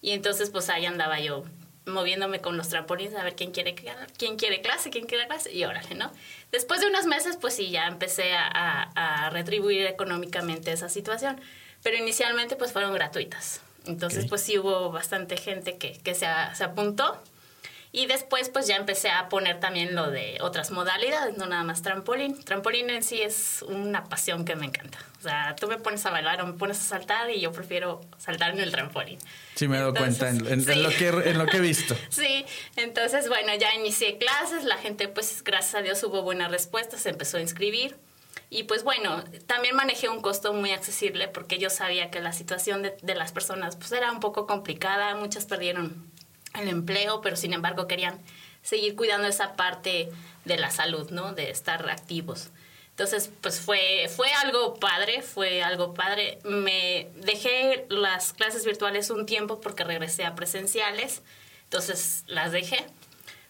[0.04, 1.44] Y entonces pues ahí andaba yo
[1.86, 3.74] moviéndome con los trampolines a ver quién quiere,
[4.18, 6.12] quién quiere clase, quién quiere clase, y órale, ¿no?
[6.52, 11.40] Después de unos meses, pues sí, ya empecé a, a, a retribuir económicamente esa situación,
[11.82, 13.62] pero inicialmente pues fueron gratuitas.
[13.86, 14.28] Entonces Ok.
[14.28, 17.18] pues sí hubo bastante gente que, que se, se apuntó
[17.90, 21.80] y después pues ya empecé a poner también lo de otras modalidades, no nada más
[21.80, 22.44] trampolín.
[22.44, 24.98] Trampolín en sí es una pasión que me encanta.
[25.24, 28.02] O sea, tú me pones a bailar o me pones a saltar y yo prefiero
[28.18, 29.18] saltar en el trampolín.
[29.54, 30.74] Sí, me he dado cuenta en, en- en sí.
[30.74, 31.96] lo que, en lo que he visto.
[32.10, 32.44] Sí,
[32.76, 37.08] entonces bueno, ya inicié clases, la gente pues gracias a Dios hubo buena respuesta, se
[37.08, 37.96] empezó a inscribir.
[38.50, 42.82] Y pues bueno, también manejé un costo muy accesible porque yo sabía que la situación
[42.82, 46.06] de, de las personas pues era un poco complicada, muchas perdieron
[46.54, 48.20] el empleo, pero sin embargo querían
[48.62, 50.10] seguir cuidando esa parte
[50.44, 51.32] de la salud, ¿no?
[51.32, 52.50] De estar activos.
[52.94, 56.38] Entonces, pues fue, fue algo padre, fue algo padre.
[56.44, 61.22] Me dejé las clases virtuales un tiempo porque regresé a presenciales,
[61.64, 62.86] entonces las dejé.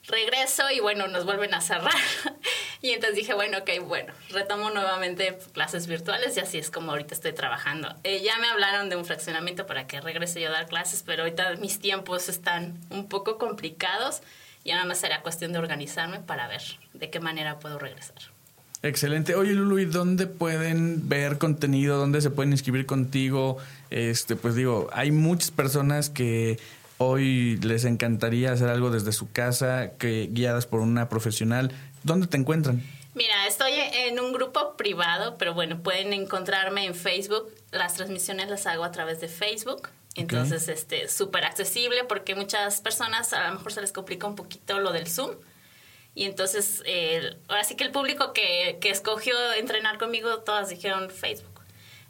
[0.06, 1.92] regreso y bueno, nos vuelven a cerrar.
[2.80, 7.14] y entonces dije, bueno, ok, bueno, retomo nuevamente clases virtuales y así es como ahorita
[7.14, 7.94] estoy trabajando.
[8.02, 11.22] Eh, ya me hablaron de un fraccionamiento para que regrese yo a dar clases, pero
[11.22, 14.22] ahorita mis tiempos están un poco complicados
[14.62, 16.62] y nada más será cuestión de organizarme para ver
[16.94, 18.33] de qué manera puedo regresar.
[18.84, 19.34] Excelente.
[19.34, 21.96] Oye, Lulu, ¿y dónde pueden ver contenido?
[21.96, 23.56] ¿Dónde se pueden inscribir contigo?
[23.88, 26.58] Este, pues digo, hay muchas personas que
[26.98, 31.72] hoy les encantaría hacer algo desde su casa, que guiadas por una profesional.
[32.02, 32.82] ¿Dónde te encuentran?
[33.14, 37.50] Mira, estoy en un grupo privado, pero bueno, pueden encontrarme en Facebook.
[37.70, 39.88] Las transmisiones las hago a través de Facebook.
[40.14, 44.78] Entonces, este, súper accesible porque muchas personas a lo mejor se les complica un poquito
[44.78, 45.30] lo del Zoom.
[46.14, 51.10] Y entonces, eh, ahora sí que el público que, que escogió entrenar conmigo, todas dijeron
[51.10, 51.60] Facebook.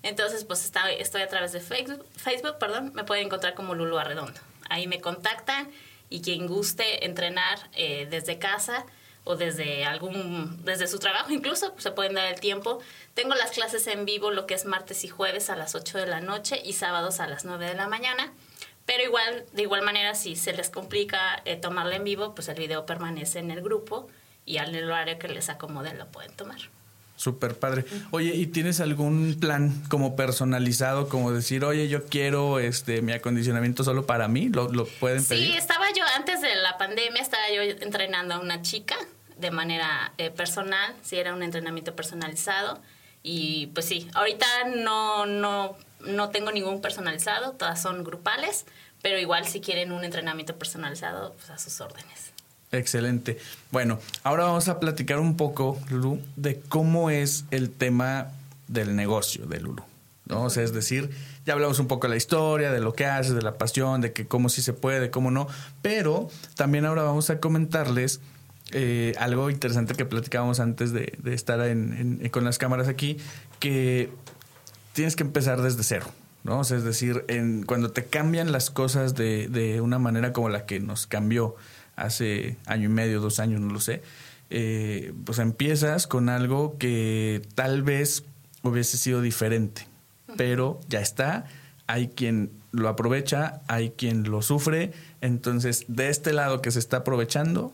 [0.03, 3.97] Entonces, pues está, estoy a través de Facebook, Facebook, perdón, me pueden encontrar como Lulu
[3.99, 4.39] Arredondo.
[4.69, 5.71] Ahí me contactan
[6.11, 8.85] y quien guste entrenar eh, desde casa
[9.25, 12.81] o desde algún desde su trabajo incluso pues, se pueden dar el tiempo.
[13.15, 16.07] Tengo las clases en vivo lo que es martes y jueves a las 8 de
[16.07, 18.33] la noche y sábados a las 9 de la mañana.
[18.87, 22.57] Pero igual, de igual manera, si se les complica eh, tomarla en vivo, pues el
[22.57, 24.09] video permanece en el grupo
[24.45, 26.59] y al horario que les acomode lo pueden tomar.
[27.17, 27.85] Súper padre.
[28.11, 33.85] Oye, ¿y tienes algún plan como personalizado, como decir, oye, yo quiero este mi acondicionamiento
[33.85, 34.49] solo para mí?
[34.49, 35.53] ¿Lo, lo pueden pedir?
[35.53, 38.97] Sí, estaba yo, antes de la pandemia, estaba yo entrenando a una chica
[39.39, 42.81] de manera eh, personal, sí, era un entrenamiento personalizado.
[43.27, 48.67] Y pues sí, ahorita no, no, no tengo ningún personalizado, todas son grupales,
[49.01, 52.33] pero igual si quieren un entrenamiento personalizado, pues a sus órdenes.
[52.71, 53.39] Excelente.
[53.71, 58.29] Bueno, ahora vamos a platicar un poco, Lulu, de cómo es el tema
[58.69, 59.85] del negocio de Lulu.
[60.27, 60.45] ¿no?
[60.45, 61.11] O sea, es decir,
[61.47, 64.13] ya hablamos un poco de la historia, de lo que haces, de la pasión, de
[64.13, 65.49] que cómo sí se puede, cómo no,
[65.81, 68.21] pero también ahora vamos a comentarles
[68.73, 71.61] eh, algo interesante que platicábamos antes de, estar
[72.31, 73.19] con las cámaras aquí,
[73.61, 74.11] que
[74.93, 76.07] tienes que empezar desde cero.
[76.45, 76.61] ¿no?
[76.61, 80.49] O sea, es decir, en, cuando te cambian las cosas de, de una manera como
[80.49, 81.57] la que nos cambió
[81.97, 84.03] hace año y medio, dos años, no lo sé,
[84.51, 88.25] eh, pues empiezas con algo que tal vez
[88.63, 89.87] hubiese sido diferente,
[90.37, 91.47] pero ya está,
[91.87, 96.99] hay quien lo aprovecha, hay quien lo sufre, entonces de este lado que se está
[96.99, 97.73] aprovechando,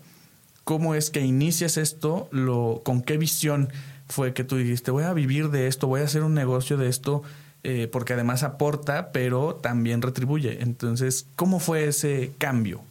[0.70, 2.28] ¿cómo es que inicias esto?
[2.30, 3.72] Lo, ¿Con qué visión
[4.08, 6.88] fue que tú dijiste, voy a vivir de esto, voy a hacer un negocio de
[6.88, 7.24] esto?
[7.64, 10.62] Eh, porque además aporta, pero también retribuye.
[10.62, 12.84] Entonces, ¿cómo fue ese cambio?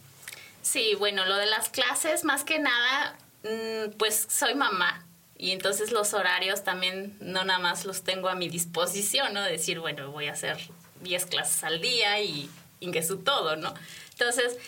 [0.60, 5.06] Sí, bueno, lo de las clases, más que nada, mm, pues soy mamá.
[5.38, 9.42] Y entonces los horarios también no nada más los tengo a mi disposición, ¿no?
[9.42, 10.58] Decir, bueno, voy a hacer
[11.00, 13.72] 10 clases al día y ingreso todo, ¿no?
[14.10, 14.58] Entonces,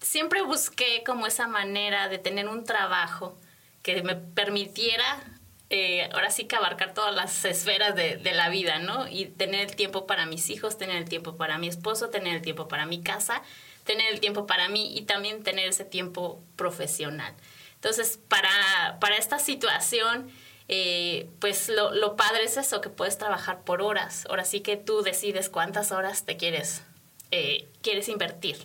[0.00, 3.38] siempre busqué como esa manera de tener un trabajo
[3.82, 5.22] que me permitiera
[5.70, 9.06] eh, ahora sí que abarcar todas las esferas de, de, la vida, ¿no?
[9.06, 12.42] Y tener el tiempo para mis hijos, tener el tiempo para mi esposo, tener el
[12.42, 13.42] tiempo para mi casa
[13.88, 17.34] tener el tiempo para mí y también tener ese tiempo profesional.
[17.76, 20.30] Entonces, para, para esta situación,
[20.68, 24.26] eh, pues lo, lo, padre es eso, que puedes trabajar por horas.
[24.28, 26.82] Ahora sí que tú decides cuántas horas te quieres,
[27.30, 28.58] eh, quieres invertir.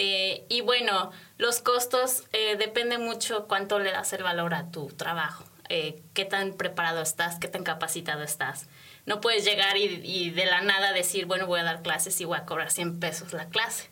[0.00, 4.86] Eh, y bueno, los costos eh, depende mucho cuánto le das el valor a tu
[4.86, 8.68] trabajo, qué tan preparado estás, qué tan capacitado estás.
[9.06, 12.38] No puedes llegar y, de la nada decir, bueno, voy a dar clases y voy
[12.38, 13.90] a cobrar 100 pesos la clase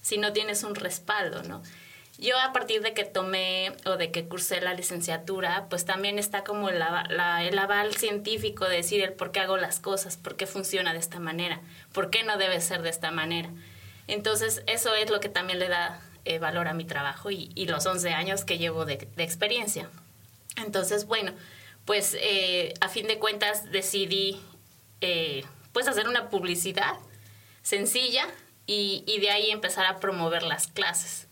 [0.00, 1.60] si no tienes un respaldo, ¿no?
[2.18, 6.44] Yo a partir de que tomé o de que cursé la licenciatura, pues también está
[6.44, 10.92] como el aval científico de decir el por qué hago las cosas, por qué funciona
[10.92, 11.60] de esta manera,
[11.92, 13.50] por qué no debe ser de esta manera.
[14.08, 17.86] Entonces eso es lo que también le da eh, valor a mi trabajo y, los
[17.86, 19.88] 11 años que llevo de, experiencia.
[20.56, 21.32] Entonces, bueno,
[21.84, 24.40] pues eh, a fin de cuentas decidí
[25.00, 26.94] eh, pues hacer una publicidad
[27.62, 28.26] sencilla,
[28.70, 31.26] y, de ahí empezar a promover las clases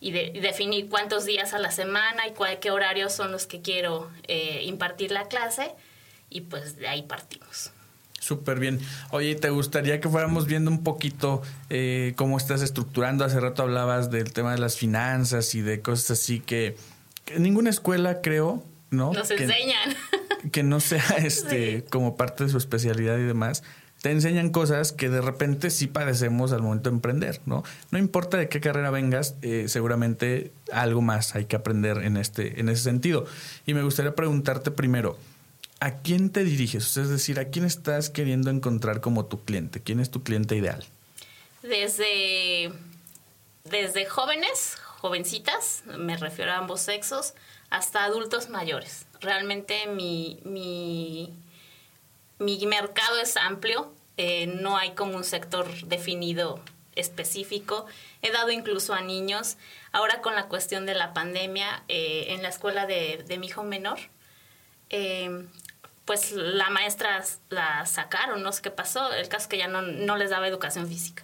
[0.00, 4.10] y, definir cuántos días a la semana y cuál, qué horarios son los que quiero
[4.28, 5.72] impartir la clase
[6.28, 7.70] y pues de ahí partimos.
[8.24, 8.80] Súper bien.
[9.10, 13.22] Oye, ¿te gustaría que fuéramos viendo un poquito eh, cómo estás estructurando?
[13.22, 16.74] Hace rato hablabas del tema de las finanzas y de cosas así que,
[17.26, 19.12] en ninguna escuela, creo, ¿no?
[19.12, 19.94] Nos enseñan.
[20.52, 23.62] Que no sea este como parte de su especialidad y demás
[24.02, 27.64] te enseñan cosas que de repente sí padecemos al momento de emprender, ¿no?
[27.90, 32.60] No importa de qué carrera vengas, eh, seguramente algo más hay que aprender en, este,
[32.60, 33.24] en ese sentido.
[33.64, 35.16] Y me gustaría preguntarte primero,
[35.80, 36.96] ¿a quién te diriges?
[36.96, 39.82] es decir, ¿a quién estás queriendo encontrar como tu cliente?
[39.82, 40.84] ¿Quién es tu cliente ideal?
[41.62, 42.72] Desde,
[43.64, 47.34] desde jóvenes, jovencitas, me refiero a ambos sexos,
[47.70, 49.06] hasta adultos mayores.
[49.20, 51.32] Realmente mi, mi,
[52.38, 56.60] mi mercado es amplio, eh, no hay como un sector definido
[56.96, 57.86] específico.
[58.22, 59.56] He dado incluso a niños.
[59.92, 63.98] Ahora con la cuestión de la pandemia, eh, en la escuela de, mi hijo menor,
[64.90, 65.46] eh,
[66.04, 69.12] pues la maestra la sacaron, no sé qué pasó.
[69.12, 71.22] El caso es que ya no, no les daba educación física.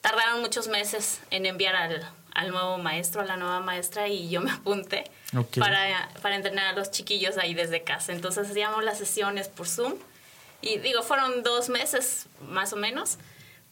[0.00, 4.40] Tardaron muchos meses en enviar al, al nuevo maestro, a la nueva maestra, y yo
[4.40, 5.04] me apunté
[5.58, 8.12] para, para entrenar a los chiquillos ahí desde casa.
[8.12, 9.94] Entonces hacíamos las sesiones por Zoom.
[10.60, 13.18] Y digo, fueron dos meses más o menos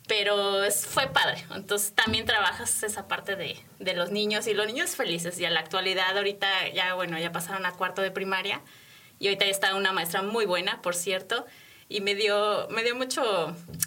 [0.06, 1.44] pero es, fue padre.
[1.54, 5.38] Entonces también trabajas esa parte de, de, los niños y los niños felices.
[5.40, 8.60] Y a la actualidad ahorita ya, bueno, ya pasaron a cuarto de primaria
[9.18, 11.46] y ahorita está una maestra muy buena, por cierto.
[11.88, 13.22] Y me dio, me dio mucho,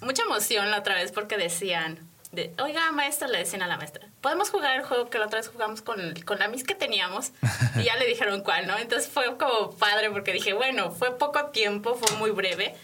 [0.01, 1.99] mucha emoción la otra vez porque decían,
[2.31, 5.39] de, oiga maestra, le decían a la maestra, podemos jugar el juego que la otra
[5.39, 7.31] vez jugamos con, con la mis que teníamos
[7.75, 8.77] y ya le dijeron cuál, ¿no?
[8.77, 12.75] Entonces fue como padre porque dije, bueno, fue poco tiempo, fue muy breve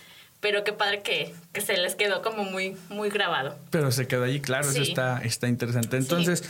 [0.46, 3.58] pero qué padre que, se les quedó como muy, muy grabado.
[3.72, 5.98] Pero se quedó allí, claro, eso está, está interesante.
[5.98, 6.44] Entonces,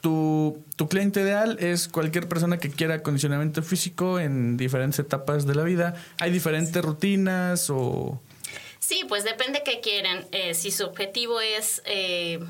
[0.00, 5.54] tu, tu cliente ideal es cualquier persona que quiera acondicionamiento físico en diferentes etapas de
[5.54, 5.94] la vida.
[6.18, 8.20] ¿Hay diferentes rutinas o...?
[8.78, 10.26] Sí, pues depende qué quieren.
[10.32, 12.40] Eh, si su objetivo es eh,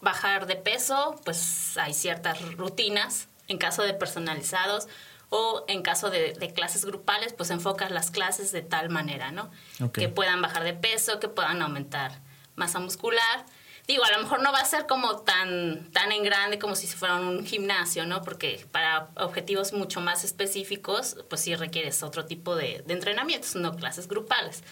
[0.00, 4.88] bajar de peso, pues hay ciertas rutinas en caso de personalizados
[5.28, 9.50] o en caso de, clases grupales, pues enfocas las clases de tal manera, ¿no?
[9.92, 12.20] Que puedan bajar de peso, que puedan aumentar
[12.56, 13.46] masa muscular.
[13.90, 16.86] Digo, a lo mejor no va a ser como tan, tan en grande como si
[16.86, 18.22] fuera un gimnasio, ¿no?
[18.22, 24.06] Porque para objetivos mucho más específicos, pues sí requieres otro tipo de, entrenamientos, no clases
[24.06, 24.62] grupales.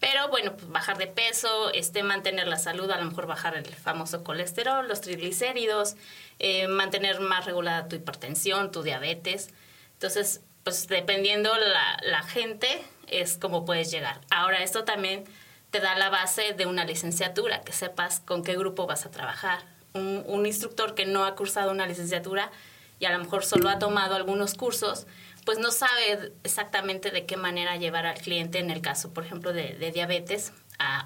[0.00, 3.72] Pero bueno, pues bajar de peso, este, mantener la salud, a lo mejor bajar el
[3.72, 5.94] famoso colesterol, los triglicéridos,
[6.40, 9.50] eh, mantener más regulada tu hipertensión, tu diabetes.
[9.92, 14.22] Entonces, pues dependiendo la, la gente, es como puedes llegar.
[14.28, 15.22] Ahora, esto también
[15.70, 19.64] te da la base de una licenciatura, que sepas con qué grupo vas a trabajar.
[19.94, 22.50] Un, instructor que no ha cursado una licenciatura
[22.98, 25.06] y a lo mejor solo ha tomado algunos cursos,
[25.46, 29.54] pues no sabe exactamente de qué manera llevar al cliente en el caso, por ejemplo,
[29.54, 30.52] de, diabetes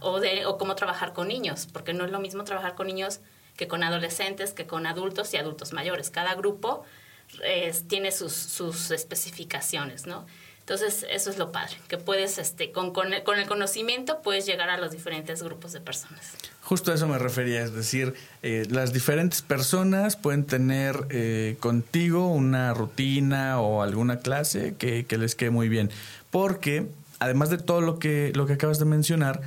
[0.01, 3.20] o, de, o cómo trabajar con niños, porque no es lo mismo trabajar con niños
[3.57, 6.11] que con adolescentes, que con adultos y adultos mayores.
[6.11, 6.85] Cada grupo
[7.88, 10.27] tiene sus, sus especificaciones, ¿no?
[10.70, 14.78] Entonces, eso es lo padre, que puedes, este, con, con, el, conocimiento, puedes llegar a
[14.78, 16.20] los diferentes grupos de personas.
[16.62, 22.28] Justo a eso me refería, es decir, eh, las diferentes personas pueden tener eh, contigo
[22.28, 25.90] una rutina o alguna clase que, que les quede muy bien,
[26.30, 26.87] porque
[27.18, 29.40] además de todo lo que, lo que acabas de mencionar,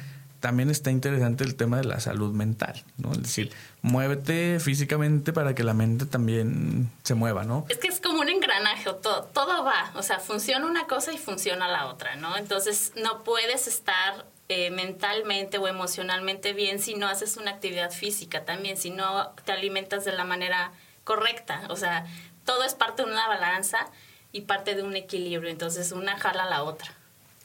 [0.43, 3.13] también está interesante el tema de la salud mental, ¿no?
[3.13, 7.65] Es decir, muévete físicamente para que la mente también se mueva, ¿no?
[7.69, 11.17] Es que es como un engranaje, todo, todo va, o sea, funciona una cosa y
[11.17, 12.36] funciona la otra, ¿no?
[12.36, 18.43] Entonces no puedes estar eh, mentalmente o emocionalmente bien si no haces una actividad física
[18.43, 20.73] también, si no te alimentas de la manera
[21.06, 22.06] correcta, o sea,
[22.43, 23.88] todo es parte de una balanza
[24.34, 26.93] y parte de un equilibrio, entonces una jala a la otra.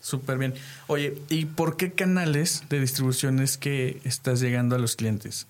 [0.00, 0.54] Súper bien.
[0.86, 5.46] Oye, ¿y por qué canales de distribución es que estás llegando a los clientes?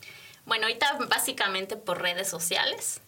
[0.46, 3.00] Bueno, ahorita básicamente por redes sociales,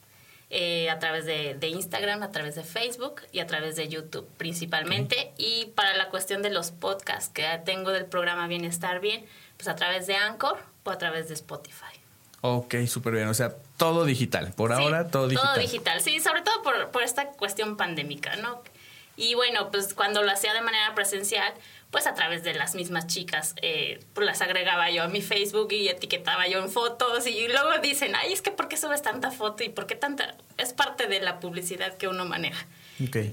[0.52, 5.32] eh, a través de, Instagram, a través de Facebook y a través de YouTube principalmente.
[5.38, 9.24] Y para la cuestión de los podcasts que tengo del programa Bienestar Bien,
[9.56, 11.84] pues a través de Anchor o a través de Spotify.
[12.42, 13.28] Ok, súper bien.
[13.28, 14.52] O sea, todo digital.
[14.56, 15.54] Por ahora, todo digital.
[15.54, 18.62] Todo digital, sí, sobre todo por, por esta cuestión pandémica, ¿no?
[19.16, 21.52] Y bueno, pues cuando lo hacía de manera presencial,
[21.90, 25.72] pues a través de las mismas chicas, eh, pues las agregaba yo a mi Facebook
[25.72, 29.30] y etiquetaba yo en fotos y luego dicen, ay, es que ¿por qué subes tanta
[29.30, 30.36] foto y por qué tanta?
[30.56, 32.66] Es parte de la publicidad que uno maneja.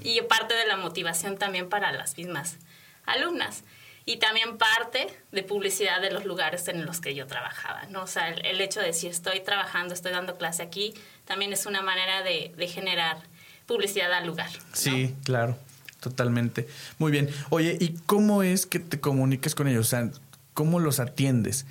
[0.04, 2.58] Y parte de la motivación también para las mismas
[3.06, 3.64] alumnas.
[4.06, 8.04] Y también parte de publicidad de los lugares en los que yo trabajaba, ¿no?
[8.04, 10.94] O sea, el, hecho de decir estoy trabajando, estoy dando clase aquí,
[11.26, 13.18] también es una manera de, de generar
[13.68, 14.50] publicidad al lugar.
[14.74, 15.58] Sí, claro.
[16.00, 16.68] Totalmente.
[17.00, 17.30] Muy bien.
[17.50, 19.88] Oye, ¿y cómo es que te comuniques con ellos?
[19.88, 20.10] O sea,
[20.54, 21.66] ¿cómo los atiendes?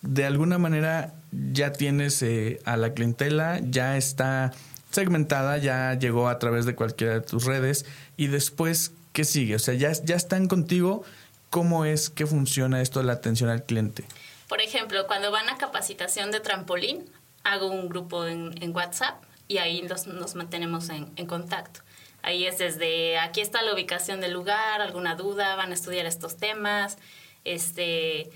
[0.00, 1.12] De alguna manera
[1.52, 4.52] ya tienes eh, a la clientela, ya está
[4.90, 7.84] segmentada, ya llegó a través de cualquiera de tus redes
[8.16, 9.56] y después, ¿qué sigue?
[9.56, 11.04] O sea, ya, ya están contigo.
[11.50, 14.04] ¿Cómo es que funciona esto de la atención al cliente?
[14.48, 17.04] Por ejemplo, cuando van a capacitación de trampolín,
[17.44, 21.80] hago un grupo en, WhatsApp y ahí nos mantenemos en, en contacto.
[22.22, 26.38] Ahí es desde aquí está la ubicación del lugar, alguna duda, van a estudiar estos
[26.38, 26.96] temas.
[27.44, 28.30] Este,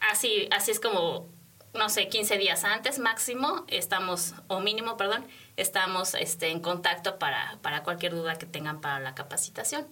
[0.00, 1.28] así, así es como
[1.76, 7.58] no sé, 15 días antes máximo, estamos, o mínimo, perdón, estamos este, en contacto para,
[7.62, 9.86] para cualquier duda que tengan para la capacitación.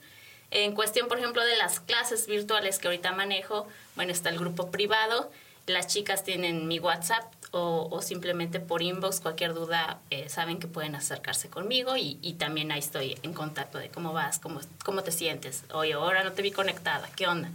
[0.50, 4.70] En cuestión, por ejemplo, de las clases virtuales que ahorita manejo, bueno, está el grupo
[4.70, 5.30] privado,
[5.66, 7.24] las chicas tienen mi WhatsApp
[7.56, 12.72] o, simplemente por inbox, cualquier duda, eh, saben que pueden acercarse conmigo y, y, también
[12.72, 15.64] ahí estoy en contacto de cómo vas, cómo, cómo te sientes.
[15.72, 17.50] Oye, ahora no te vi conectada, ¿qué onda?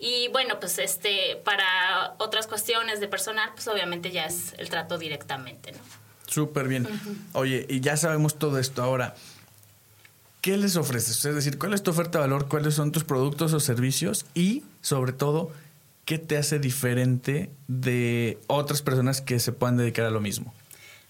[0.00, 4.98] Y bueno, pues este, para otras cuestiones de personal, pues obviamente ya es el trato
[4.98, 5.78] directamente, ¿no?
[6.26, 6.88] Súper bien.
[7.32, 9.14] Oye, y ya sabemos todo esto ahora.
[10.40, 11.22] ¿Qué les ofreces?
[11.24, 12.48] Es decir, ¿cuál es tu oferta de valor?
[12.48, 14.24] ¿Cuáles son tus productos o servicios?
[14.32, 15.52] Y, sobre todo,
[16.04, 20.54] ¿qué te hace diferente de otras personas que se puedan dedicar a lo mismo?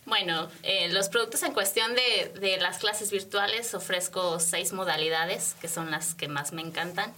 [0.07, 5.91] Bueno, eh, los productos en cuestión de, las clases virtuales ofrezco seis modalidades, que son
[5.91, 7.13] las que más me encantan.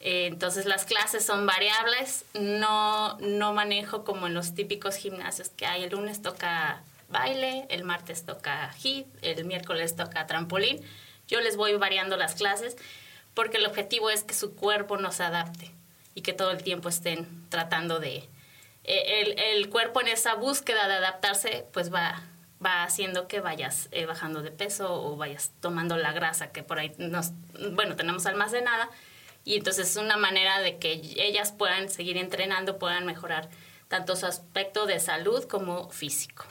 [0.00, 5.66] Eh, entonces las clases son variables, no, no manejo como en los típicos gimnasios que
[5.66, 5.84] hay.
[5.84, 10.84] El lunes toca baile, el martes toca hit, el miércoles toca trampolín
[11.28, 12.76] yo les voy variando las clases
[13.34, 15.72] porque el objetivo es que su cuerpo no se adapte
[16.16, 18.28] y que todo el tiempo estén tratando de...
[18.84, 22.22] Eh, el, cuerpo en esa búsqueda de adaptarse pues va,
[22.64, 26.78] va haciendo que vayas eh, bajando de peso o vayas tomando la grasa que por
[26.78, 27.32] ahí nos,
[27.72, 28.88] bueno, tenemos almacenada
[29.44, 33.50] y entonces es una manera de que ellas puedan seguir entrenando, puedan mejorar
[33.88, 36.46] tanto su aspecto de salud como físico.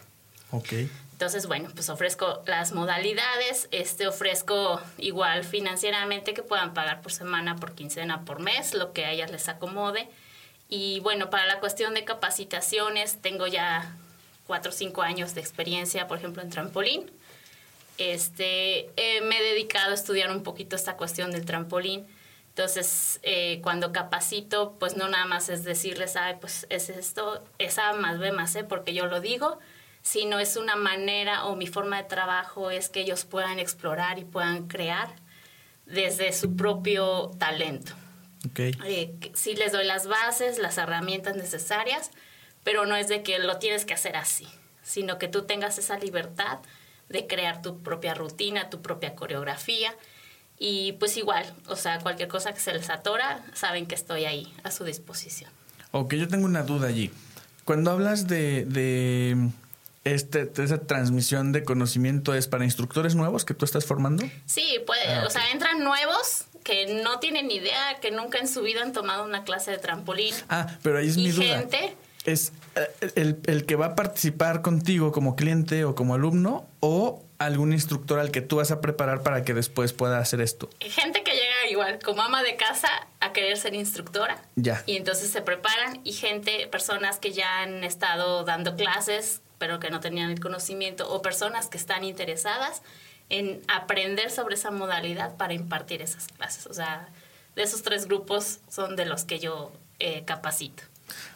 [0.51, 0.73] Ok.
[1.15, 7.55] Entonces, bueno, pues ofrezco las modalidades, este ofrezco igual financieramente que puedan pagar por semana,
[7.55, 10.09] por quincena, por mes, lo que a ellas les acomode.
[10.67, 13.95] Y bueno, para la cuestión de capacitaciones, tengo ya
[14.45, 17.09] cuatro o cinco años de experiencia, por ejemplo, en trampolín.
[17.97, 22.05] Este, eh, me he dedicado a estudiar un poquito esta cuestión del trampolín.
[22.49, 27.79] Entonces, eh, cuando capacito, pues no nada más es decirles, ay, pues es esto, es
[27.79, 29.59] A más B más C, porque yo lo digo,
[30.05, 34.23] sino es una manera o mi forma de trabajo es que ellos puedan explorar y
[34.23, 35.09] puedan crear
[35.87, 37.93] desde su propio talento.
[38.51, 38.77] Okay.
[38.85, 42.11] Eh, sí les doy las bases, las herramientas necesarias,
[42.63, 44.47] pero no es de que lo tienes que hacer así,
[44.83, 46.59] sino que tú tengas esa libertad
[47.09, 49.95] de crear tu propia rutina, tu propia coreografía.
[50.59, 54.53] Y pues igual, o sea, cualquier cosa que se les atora, saben que estoy ahí
[54.61, 55.49] a su disposición.
[55.89, 57.11] Ok, yo tengo una duda allí.
[57.63, 59.49] Cuando hablas de
[60.05, 64.23] este, esa transmisión de conocimiento es para instructores nuevos que tú estás formando?
[64.45, 68.61] Sí, puede, ah, o sea, entran nuevos que no tienen idea, que nunca en su
[68.61, 70.33] vida han tomado una clase de trampolín.
[70.47, 71.59] Ah, pero ahí es mi duda.
[71.59, 76.67] Gente, ¿Es eh, el, el, que va a participar contigo como cliente o como alumno
[76.79, 80.69] o algún instructor al que tú vas a preparar para que después pueda hacer esto?
[80.79, 82.89] Gente que llega igual como ama de casa
[83.19, 84.41] a querer ser instructora.
[84.55, 84.83] Ya.
[84.87, 89.89] Y entonces se preparan y gente, personas que ya han estado dando clases, pero que
[89.89, 92.81] no tenían el conocimiento, o personas que están interesadas
[93.29, 96.67] en aprender sobre esa modalidad para impartir esas clases.
[96.67, 97.09] O sea,
[97.55, 100.83] de esos tres grupos son de los que yo eh, capacito.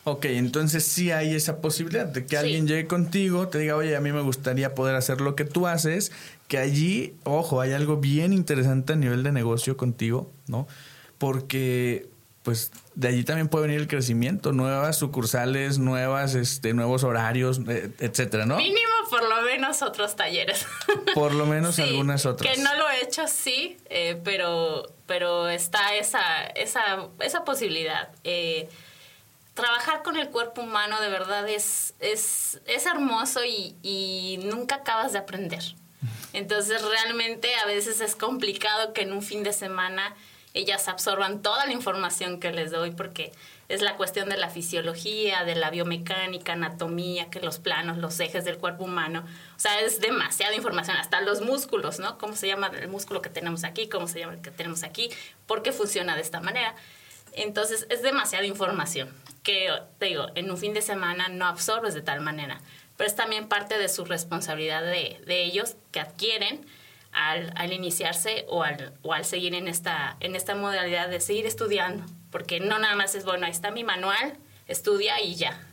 [0.04, 4.00] Ok, entonces sí hay esa posibilidad de que alguien llegue contigo, te diga, oye, a
[4.00, 6.12] mí me gustaría poder hacer lo que tú haces,
[6.48, 10.68] que allí, ojo, hay algo bien interesante a nivel de negocio contigo, ¿no?
[11.20, 12.10] Porque
[12.50, 17.92] pues de allí también puede venir el crecimiento, nuevas sucursales, nuevas, este, nuevos horarios, eh,
[18.00, 18.58] etcétera, ¿no?
[18.58, 20.66] Mínimo por lo menos otros talleres.
[21.14, 22.52] Por lo menos algunas otras.
[22.52, 28.10] Que no lo he hecho, sí, eh, pero, pero está esa, esa, esa posibilidad.
[28.24, 28.68] Eh,
[29.54, 35.14] trabajar con el cuerpo humano de verdad es, es, es hermoso y, y nunca acabas
[35.14, 35.64] de aprender.
[36.34, 40.16] Entonces realmente a veces es complicado que en un fin de semana
[40.54, 43.32] ellas absorban toda la información que les doy porque
[43.70, 48.44] es la cuestión de la fisiología, de la biomecánica, anatomía, que los planos, los ejes
[48.44, 49.24] del cuerpo humano.
[49.56, 52.18] O sea, es demasiada información, hasta los músculos, ¿no?
[52.18, 53.88] ¿Cómo se llama el músculo que tenemos aquí?
[53.88, 55.12] ¿Cómo se llama el que tenemos aquí?
[55.46, 56.74] ¿Por qué funciona de esta manera?
[57.34, 62.02] Entonces, es demasiada información que, te digo, en un fin de semana no absorbes de
[62.02, 62.62] tal manera.
[62.98, 66.66] Pero es también parte de su responsabilidad de, de ellos que adquieren
[67.12, 71.46] al, al iniciarse o al, o al seguir en esta, en esta modalidad de seguir
[71.46, 74.38] estudiando, porque no nada más es, bueno, ahí está mi manual,
[74.68, 75.66] estudia y ya.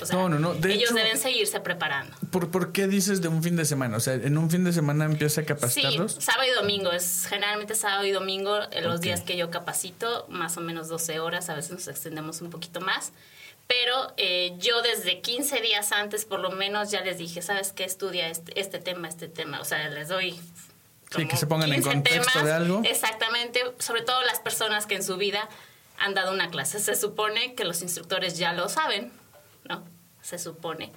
[0.00, 0.54] O sea, no, no, no.
[0.68, 2.16] ellos deben seguirse preparando.
[2.30, 3.98] ¿por, ¿Por qué dices de un fin de semana?
[3.98, 6.12] O sea, ¿en un fin de semana empieza a capacitarlos?
[6.12, 6.92] Sí, sábado y domingo.
[6.92, 11.50] Es generalmente sábado y domingo los días que yo capacito, más o menos 12 horas,
[11.50, 13.12] a veces nos extendemos un poquito más.
[13.66, 17.84] Pero eh, yo desde 15 días antes, por lo menos, ya les dije, ¿sabes qué?
[17.84, 19.60] Estudia este, este tema, este tema.
[19.60, 20.40] O sea, les doy
[21.14, 22.82] Sí, que se pongan en contexto de algo.
[22.84, 25.48] Exactamente, sobre todo las personas que en su vida
[25.98, 26.78] han dado una clase.
[26.80, 29.12] Se supone que los instructores ya lo saben,
[29.64, 29.84] ¿no?
[30.22, 30.92] se supone.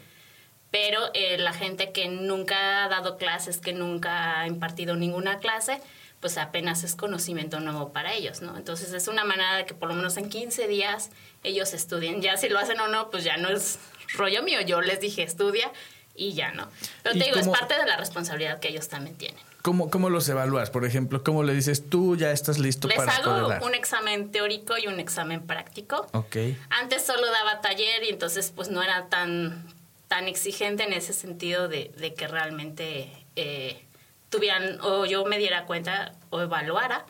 [0.72, 5.82] Pero eh, la gente que nunca ha dado clases, que nunca ha impartido ninguna clase,
[6.20, 8.58] pues apenas es conocimiento nuevo para ellos, ¿no?
[8.58, 11.12] Entonces es una manera de que por lo menos en 15 días
[11.44, 12.22] ellos estudien.
[12.22, 13.80] Ya si lo hacen o no, pues ya no es
[14.14, 14.62] rollo mío.
[14.62, 15.72] Yo les dije estudia
[16.16, 16.70] y ya no.
[17.04, 19.44] Pero te digo, es parte de la responsabilidad que ellos también tienen.
[19.66, 20.70] ¿Cómo, ¿Cómo los evalúas?
[20.70, 23.64] Por ejemplo, ¿cómo le dices tú ya estás listo Les para hago poder dar?
[23.64, 26.06] un examen teórico y un examen práctico.
[26.14, 26.36] Ok.
[26.70, 29.66] Antes solo daba taller y entonces pues no era tan,
[30.08, 33.84] tan exigente en ese sentido de, de que realmente eh,
[34.30, 37.04] tuvieran o yo me diera cuenta o evaluara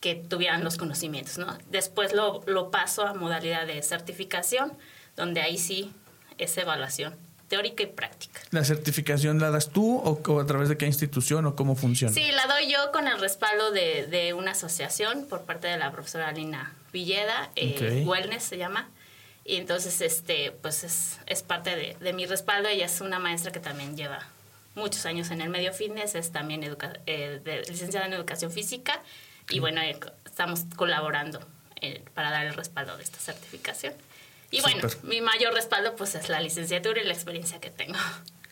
[0.00, 1.58] que tuvieran los conocimientos, ¿no?
[1.68, 4.72] Después lo, lo paso a modalidad de certificación,
[5.14, 5.92] donde ahí sí
[6.38, 7.14] es evaluación
[7.52, 8.40] teórica y práctica.
[8.50, 12.14] ¿La certificación la das tú o, o a través de qué institución o cómo funciona?
[12.14, 15.92] Sí, la doy yo con el respaldo de, de una asociación por parte de la
[15.92, 18.08] profesora Lina Villeda, eh, Ok.
[18.08, 18.88] Wellness se llama.
[19.44, 22.70] Y entonces, este, pues es, es parte de, de mi respaldo.
[22.70, 24.26] Ella es una maestra que también lleva
[24.74, 29.02] muchos años en el medio fitness, es también educa- eh, de- licenciada en educación física.
[29.50, 31.38] Y bueno, eh, estamos colaborando
[31.82, 33.92] eh, para dar el respaldo de esta certificación.
[34.52, 37.98] Y bueno, mi mayor respaldo pues es la licenciatura y la experiencia que tengo.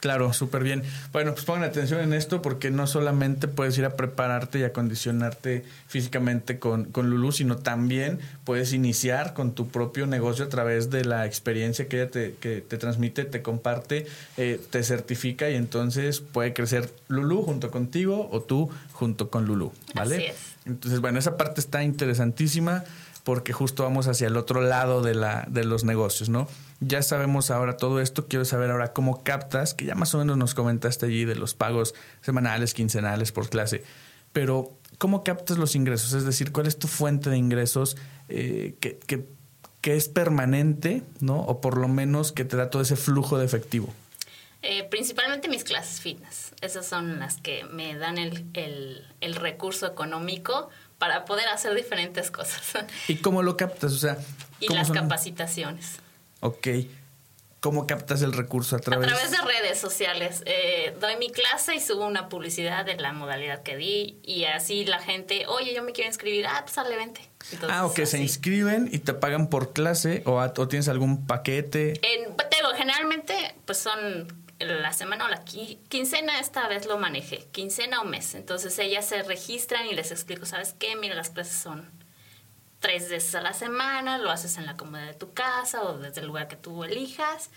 [0.01, 0.83] Claro, súper bien.
[1.13, 5.63] Bueno, pues pongan atención en esto porque no solamente puedes ir a prepararte y acondicionarte
[5.89, 11.05] físicamente con, con Lulu, sino también puedes iniciar con tu propio negocio a través de
[11.05, 14.07] la experiencia que ella te, que te transmite, te comparte,
[14.39, 19.71] eh, te certifica y entonces puede crecer Lulu junto contigo o tú junto con Lulu,
[19.95, 20.17] ¿vale?
[20.17, 20.37] Así es.
[20.65, 22.85] Entonces, bueno, esa parte está interesantísima
[23.31, 26.49] porque justo vamos hacia el otro lado de, la, de los negocios, ¿no?
[26.81, 30.37] Ya sabemos ahora todo esto, quiero saber ahora cómo captas, que ya más o menos
[30.37, 33.85] nos comentaste allí de los pagos semanales, quincenales por clase,
[34.33, 36.13] pero ¿cómo captas los ingresos?
[36.13, 37.97] Es decir, ¿cuál es tu fuente de ingresos
[38.29, 41.39] eh, que, que, es permanente, ¿no?
[41.43, 43.95] O por lo menos que te da todo ese flujo de efectivo.
[44.63, 46.53] Eh, principalmente mis clases fitness.
[46.63, 50.69] Esas son las que me dan el, el recurso económico
[51.01, 52.61] para poder hacer diferentes cosas.
[53.09, 53.93] ¿Y cómo lo captas?
[53.93, 54.17] O sea,
[54.61, 54.97] y ¿cómo las son?
[54.97, 55.97] capacitaciones.
[56.41, 56.69] Ok.
[57.61, 59.07] ¿Cómo captas el recurso a través?
[59.07, 60.43] A través de redes sociales.
[60.47, 64.85] Eh, doy mi clase y subo una publicidad de la modalidad que di y así
[64.87, 66.47] la gente, oye, yo me quiero inscribir.
[66.47, 67.21] Ah, pues sale, vente.
[67.53, 68.19] Entonces, ah, ok, se así.
[68.19, 72.01] inscriben y te pagan por clase o, a- o tienes algún paquete.
[72.03, 73.35] En, digo, generalmente,
[73.67, 73.99] pues son
[74.61, 78.35] la semana o la qui- quincena, esta vez lo manejé, quincena o mes.
[78.35, 80.97] Entonces ellas se registran y les explico, ¿sabes qué?
[80.97, 81.91] Mira, las clases son
[82.79, 86.21] tres veces a la semana, lo haces en la comodidad de tu casa o desde
[86.23, 87.51] el lugar que tú elijas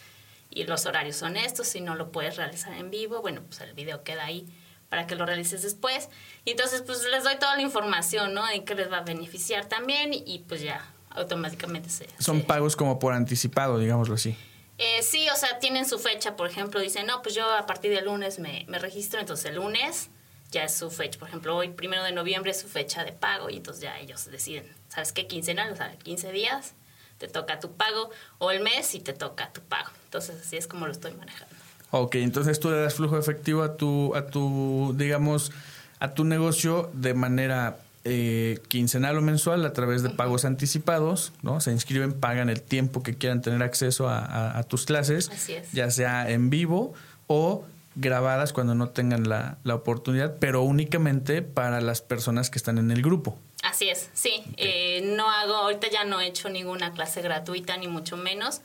[0.50, 3.74] y los horarios son estos, si no lo puedes realizar en vivo, bueno, pues el
[3.74, 4.46] video queda ahí
[4.90, 6.10] para que lo realices después.
[6.46, 8.48] Y entonces pues les doy toda la información, ¿no?
[8.50, 12.08] En qué les va a beneficiar también y, y, pues ya automáticamente se...
[12.20, 14.38] Son se- pagos como por anticipado, digámoslo así.
[14.78, 17.92] Eh, sí, o sea, tienen su fecha, por ejemplo, dicen, no, pues yo a partir
[17.92, 20.10] del lunes me, me registro, entonces el lunes
[20.52, 23.50] ya es su fecha, por ejemplo, hoy primero de noviembre es su fecha de pago
[23.50, 25.28] y entonces ya ellos deciden, ¿sabes qué?
[25.28, 26.76] Quincenal, o sea, 15 días
[27.18, 29.90] te toca tu pago o el mes y te toca tu pago.
[30.06, 31.56] Entonces así es como lo estoy manejando.
[31.92, 35.52] Ok, entonces tú le das flujo efectivo a tu, a tu, digamos,
[36.00, 41.62] a tu negocio de manera eh, quincenal o mensual a través de pagos anticipados, ¿no?
[41.62, 45.30] Se inscriben, pagan el tiempo que quieran tener acceso a, a- a tus clases,
[45.72, 46.94] ya sea en vivo
[47.28, 47.64] o
[47.96, 52.92] grabadas cuando no tengan la, la oportunidad, pero únicamente para las personas que están en
[52.92, 53.38] el grupo.
[53.64, 54.44] Así es, sí.
[54.58, 58.62] Eh, no hago, ahorita ya no he hecho ninguna clase gratuita, ni mucho menos,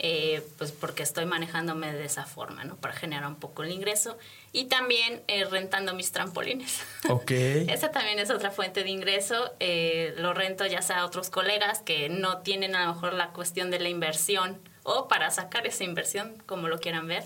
[0.00, 2.76] eh, pues porque estoy manejándome de esa forma, ¿no?
[2.76, 4.16] Para generar un poco el ingreso.
[4.52, 6.82] Y también eh, rentando mis trampolines.
[7.08, 7.30] Ok.
[7.30, 9.52] Esa también es otra fuente de ingreso.
[9.60, 13.30] Eh, lo rento ya sea a otros colegas que no tienen a lo mejor la
[13.30, 17.24] cuestión de la inversión o para sacar esa inversión, como lo quieran ver.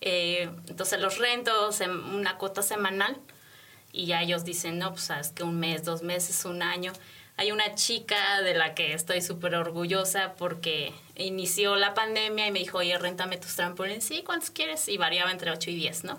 [0.00, 1.70] Eh, entonces los rento
[2.12, 3.16] una cuota semanal
[3.92, 6.92] y ya ellos dicen, no, pues sabes que un mes, dos meses, un año.
[7.36, 12.60] Hay una chica de la que estoy súper orgullosa porque inició la pandemia y me
[12.60, 14.04] dijo, oye, réntame tus trampolines.
[14.04, 14.88] Sí, ¿cuántos quieres?
[14.88, 16.18] Y variaba entre 8 y 10, ¿no?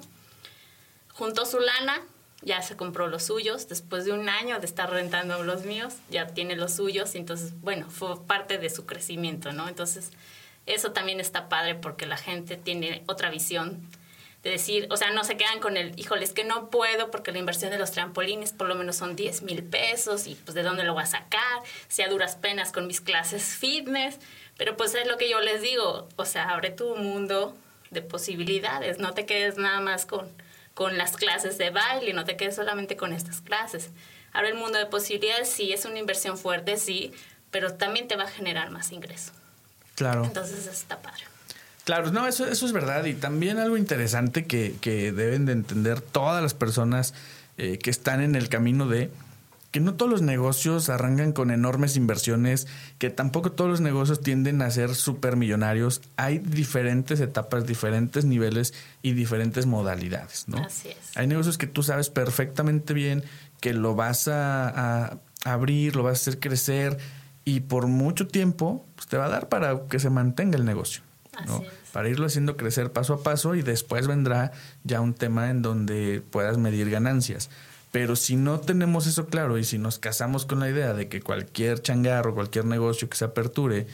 [1.13, 2.01] Juntó su lana,
[2.41, 3.69] ya se compró los suyos.
[3.69, 7.15] Después de un año de estar rentando los míos, ya tiene los suyos.
[7.15, 9.69] Y entonces, bueno, fue parte de su crecimiento, ¿no?
[9.69, 10.11] Entonces,
[10.65, 13.87] eso también está padre porque la gente tiene otra visión
[14.45, 17.31] de decir, o sea, no se quedan con el, híjole, es que no puedo porque
[17.31, 20.61] la inversión de los trampolines por lo menos son 10 mil pesos y pues de
[20.61, 24.19] dónde lo voy a sacar, si a duras penas con mis clases fitness,
[24.55, 27.57] pero pues es lo que yo les digo, o sea, abre tu mundo
[27.89, 30.29] de posibilidades, no te quedes nada más con,
[30.75, 33.89] con las clases de baile, no te quedes solamente con estas clases.
[34.31, 37.11] Abre el mundo de posibilidades, sí, es una inversión fuerte, sí,
[37.49, 39.31] pero también te va a generar más ingreso.
[39.95, 40.23] Claro.
[40.23, 41.23] Entonces está padre.
[41.85, 43.05] Claro, no, eso, eso es verdad.
[43.05, 47.13] Y también algo interesante que, que deben de entender todas las personas
[47.57, 49.11] eh, que están en el camino de
[49.75, 52.65] que no todos los negocios arrancan con enormes inversiones,
[52.97, 54.91] que tampoco todos los negocios tienden a ser
[55.35, 56.01] millonarios.
[56.15, 60.59] Hay diferentes etapas, diferentes niveles y diferentes modalidades, ¿no?
[60.59, 61.17] Así es.
[61.17, 63.25] Hay negocios que tú sabes perfectamente bien
[63.59, 66.97] que lo vas a, a abrir, lo vas a hacer crecer
[67.43, 71.03] y por mucho tiempo pues, te va a dar para que se mantenga el negocio.
[71.91, 74.51] Para irlo haciendo crecer paso a paso y después vendrá
[74.83, 77.49] ya un tema en donde puedas medir ganancias.
[77.91, 81.21] Pero si no tenemos eso claro y si nos casamos con la idea de que
[81.21, 83.87] cualquier changarro, cualquier negocio que se aperture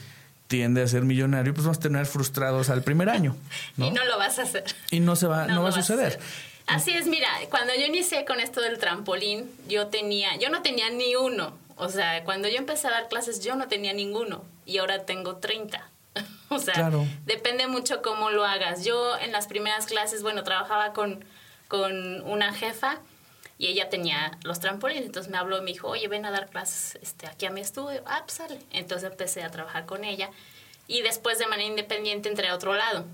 [0.48, 3.36] tiende a ser millonario, pues vamos a tener frustrados al primer año.
[3.76, 3.86] ¿no?
[3.86, 4.64] Y no lo vas a hacer.
[4.90, 6.18] Y no se va, no, va a suceder.
[6.66, 10.90] Así es, mira, cuando yo inicié con esto del trampolín, yo tenía, yo no tenía
[10.90, 11.56] ni uno.
[11.76, 14.44] O sea, cuando yo empecé a dar clases, yo no tenía ninguno.
[14.66, 15.91] Y ahora tengo 30.
[16.56, 17.06] o sea, Claro.
[17.24, 18.84] depende mucho cómo lo hagas.
[18.84, 21.24] Yo en las primeras clases, bueno, trabajaba con,
[21.68, 22.98] con una jefa
[23.58, 25.04] y ella tenía los trampolines.
[25.06, 27.60] Entonces me habló y me dijo, oye, ven a dar clases este, aquí a mi
[27.60, 28.02] estudio.
[28.06, 28.58] Ah, pues sale.
[28.70, 30.30] Entonces empecé a trabajar con ella.
[30.88, 33.04] Y después de manera independiente entré a otro lado.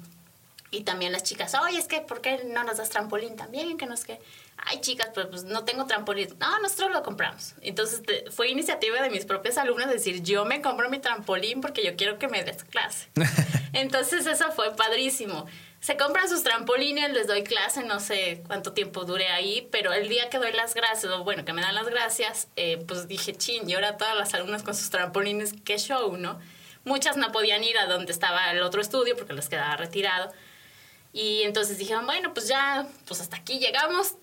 [0.71, 3.79] Y también las chicas, oye, es que, ¿por qué no nos das trampolín también?
[3.79, 4.21] Que no es que,
[4.67, 6.29] ay, chicas, pues, pues no tengo trampolín.
[6.39, 7.55] No, nosotros lo compramos.
[7.63, 11.85] Entonces te- fue iniciativa de mis propias alumnas decir, yo me compro mi trampolín porque
[11.85, 13.09] yo quiero que me des clase.
[13.73, 15.47] Entonces eso fue padrísimo.
[15.81, 20.09] Se compran sus trampolines, les doy clase, no sé cuánto tiempo dure ahí, pero el
[20.09, 23.33] día que doy las gracias, o bueno, que me dan las gracias, eh, pues dije,
[23.37, 26.41] chin, y ahora todas las alumnas con sus trampolines, qué show, ¿no?
[26.85, 30.33] Muchas no podían ir a donde estaba el otro estudio porque les quedaba retirado.
[31.13, 34.15] Y entonces dijeron, bueno, pues ya, pues hasta aquí llegamos.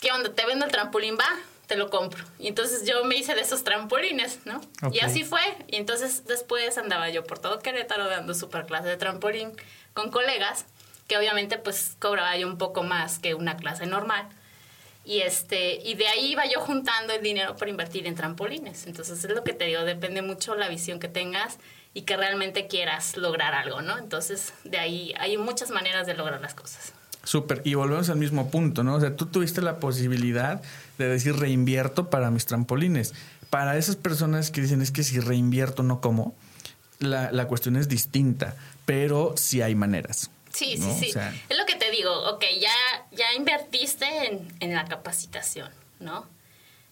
[0.00, 0.32] ¿Qué onda?
[0.32, 1.16] ¿Te vendo el trampolín?
[1.18, 1.28] Va,
[1.66, 2.24] te lo compro.
[2.38, 4.60] Y entonces yo me hice de esos trampolines, ¿no?
[4.82, 4.94] Ok.
[4.94, 5.40] Y así fue.
[5.66, 9.52] Y entonces después andaba yo por todo Querétaro dando super clase de trampolín
[9.94, 10.66] con colegas,
[11.08, 14.28] que obviamente pues cobraba yo un poco más que una clase normal.
[15.04, 18.86] Y este, y de ahí iba yo juntando el dinero para invertir en trampolines.
[18.86, 21.58] Entonces es lo que te digo, depende mucho la visión que tengas
[21.94, 23.98] y que realmente quieras lograr algo, ¿no?
[23.98, 26.92] Entonces, de ahí hay muchas maneras de lograr las cosas.
[27.28, 27.60] Súper.
[27.64, 28.94] Y volvemos al mismo punto, ¿no?
[28.94, 30.62] O sea, tú tuviste la posibilidad
[30.96, 33.12] de decir reinvierto para mis trampolines.
[33.50, 36.34] Para esas personas que dicen es que si reinvierto no como,
[37.00, 38.56] la, la cuestión es distinta,
[38.86, 40.30] pero sí hay maneras.
[40.54, 40.86] Sí, ¿no?
[40.86, 41.10] sí, sí.
[41.10, 42.72] O sea, es lo que te digo, ok, ya,
[43.12, 45.68] ya invertiste en, en la capacitación,
[46.00, 46.26] ¿no?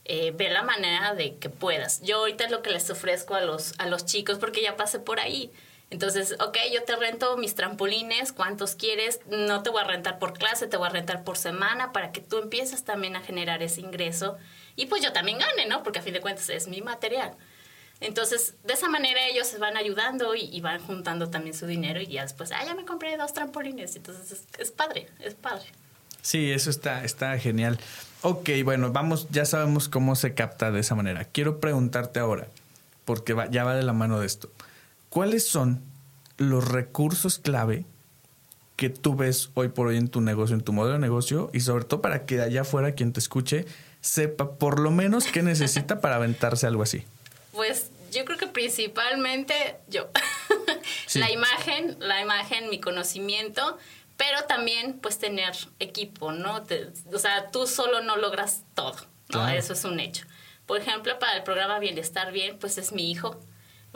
[0.04, 2.02] Eh, ve la manera de que puedas.
[2.02, 4.98] Yo ahorita es lo que les ofrezco a los, a los chicos porque ya pasé
[4.98, 5.50] por ahí.
[5.90, 9.20] Entonces, ok, yo te rento mis trampolines, ¿cuántos quieres?
[9.30, 12.20] No te voy a rentar por clase, te voy a rentar por semana para que
[12.20, 14.36] tú empieces también a generar ese ingreso.
[14.74, 15.82] Y pues yo también gane, ¿no?
[15.84, 17.32] Porque a fin de cuentas es mi material.
[18.00, 22.00] Entonces, de esa manera ellos se van ayudando y, y van juntando también su dinero
[22.00, 23.94] y ya después, ah, ya me compré dos trampolines.
[23.96, 25.64] Entonces, es, padre, es padre.
[26.20, 27.78] sí, eso está, está genial.
[28.22, 31.24] Ok, bueno, vamos, ya sabemos cómo se capta de esa manera.
[31.24, 32.48] Quiero preguntarte ahora,
[33.04, 34.50] porque va- ya va de la mano de esto.
[35.10, 35.82] ¿Cuáles son
[36.36, 37.84] los recursos clave
[38.76, 41.60] que tú ves hoy por hoy en tu negocio, en tu modelo de negocio, y
[41.60, 43.64] sobre todo para que allá afuera quien te escuche
[44.02, 47.04] sepa por lo menos qué necesita para aventarse algo así?
[47.52, 49.54] Pues yo creo que principalmente
[49.88, 50.08] yo.
[51.06, 51.20] Sí.
[51.20, 53.78] La imagen, la imagen, mi conocimiento,
[54.16, 56.62] pero también pues tener equipo, ¿no?
[56.64, 58.96] Te- o sea, tú solo no logras todo,
[59.28, 59.38] ¿no?
[59.40, 59.56] Claro.
[59.56, 60.26] Eso es un hecho.
[60.66, 63.40] Por ejemplo, para el programa Bienestar Bien, pues es mi hijo,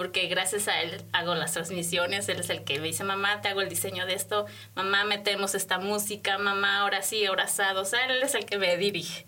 [0.01, 3.48] porque gracias a él hago las transmisiones, él es el que me dice, mamá, te
[3.48, 7.44] hago el diseño de esto, mamá, metemos esta música, mamá, ahora sí, ahora
[7.76, 9.26] o sea, él es el que me dirige.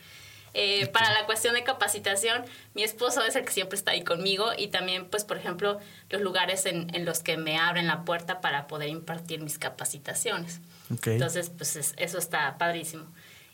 [0.55, 2.43] Eh, para la cuestión de capacitación,
[2.73, 6.23] mi esposo es el que siempre está ahí conmigo y también, pues, por ejemplo, los
[6.23, 10.63] lugares en, en los que me abren la puerta para poder impartir mis capacitaciones.
[10.91, 11.09] Ok.
[11.09, 13.05] Entonces, pues es- eso está padrísimo.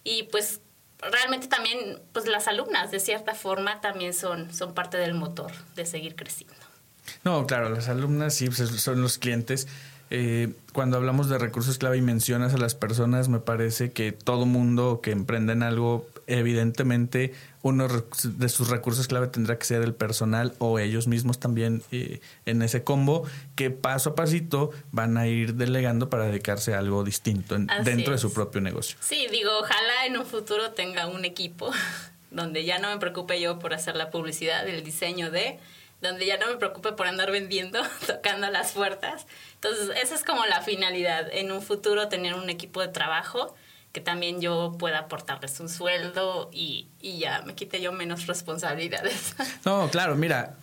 [0.05, 0.61] Y pues
[1.01, 5.85] realmente también, pues las alumnas, de cierta forma, también son, son parte del motor de
[5.85, 6.55] seguir creciendo.
[7.25, 9.67] No, claro, las alumnas sí pues, son los clientes.
[10.11, 14.47] Eh, cuando hablamos de recursos clave y mencionas a las personas, me parece que todo
[14.47, 17.89] mundo que emprenda en algo, evidentemente, uno
[18.25, 22.63] de sus recursos clave tendrá que ser el personal o ellos mismos también eh, en
[22.63, 27.55] ese combo, que paso a pasito van a ir delegando para dedicarse a algo distinto
[27.57, 28.97] en- dentro de su propio negocio.
[29.01, 31.71] Sí, digo, ojalá en un futuro tenga un equipo
[32.31, 35.59] donde ya no me preocupe yo por hacer la publicidad, el diseño de,
[36.01, 39.27] donde ya no me preocupe por andar vendiendo, tocando las puertas.
[39.55, 43.55] Entonces, esa es como la finalidad, en un futuro tener un equipo de trabajo
[43.93, 49.35] que también yo pueda aportarles un sueldo y, y ya me quite yo menos responsabilidades.
[49.65, 50.57] No, claro, mira,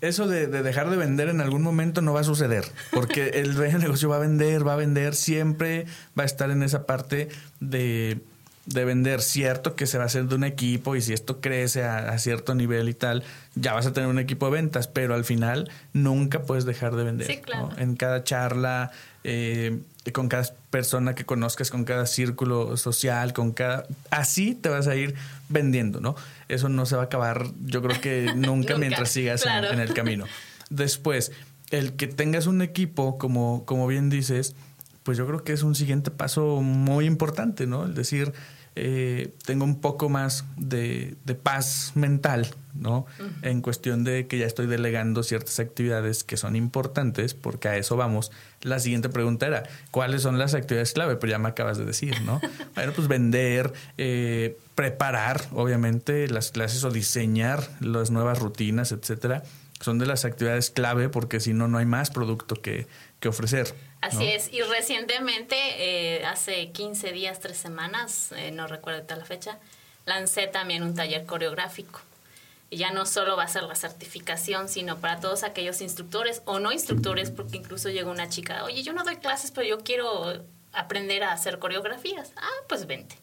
[0.00, 3.54] eso de, de, dejar de vender en algún momento no va a suceder, porque el
[3.54, 5.86] dueño de negocio va a vender, va a vender, siempre
[6.18, 7.28] va a estar en esa parte
[7.60, 8.20] de,
[8.66, 11.82] de vender, cierto que se va a hacer de un equipo y si esto crece
[11.82, 15.14] a, a, cierto nivel y tal, ya vas a tener un equipo de ventas, pero
[15.14, 17.26] al final nunca puedes dejar de vender.
[17.26, 17.70] Sí, claro.
[17.70, 17.78] ¿no?
[17.78, 18.92] En cada charla,
[19.24, 19.80] eh,
[20.12, 23.86] con cada persona que conozcas, con cada círculo social, con cada...
[24.10, 25.14] Así te vas a ir
[25.48, 26.14] vendiendo, ¿no?
[26.48, 29.68] Eso no se va a acabar, yo creo que nunca, Nunca, mientras sigas claro.
[29.68, 30.26] en, en el camino.
[30.70, 31.32] Después,
[31.70, 34.54] el que tengas un equipo, como, como bien dices,
[35.02, 37.84] pues yo creo que es un siguiente paso muy importante, ¿no?
[37.84, 38.32] El decir,
[38.74, 43.04] eh, tengo un poco más de, de paz mental, ¿no?
[43.42, 47.96] En cuestión de que ya estoy delegando ciertas actividades que son importantes, porque a eso
[47.96, 48.32] vamos.
[48.62, 51.16] La siguiente pregunta era, ¿cuáles son las actividades clave?
[51.16, 52.40] Pero ya me acabas de decir, ¿no?
[52.74, 59.42] bueno, pues vender, eh, preparar, obviamente, las clases o diseñar las nuevas rutinas, etcétera.
[59.80, 62.86] Son de las actividades clave porque si no, no hay más producto que,
[63.20, 63.74] que ofrecer.
[64.02, 64.22] Así ¿no?
[64.22, 69.58] es, y recientemente, eh, hace 15 días, 3 semanas, eh, no recuerdo tal la fecha,
[70.04, 72.00] lancé también un taller coreográfico.
[72.68, 76.58] Y ya no solo va a ser la certificación, sino para todos aquellos instructores o
[76.58, 80.42] no instructores, porque incluso llegó una chica, oye, yo no doy clases, pero yo quiero
[80.72, 82.32] aprender a hacer coreografías.
[82.36, 83.16] Ah, pues vente.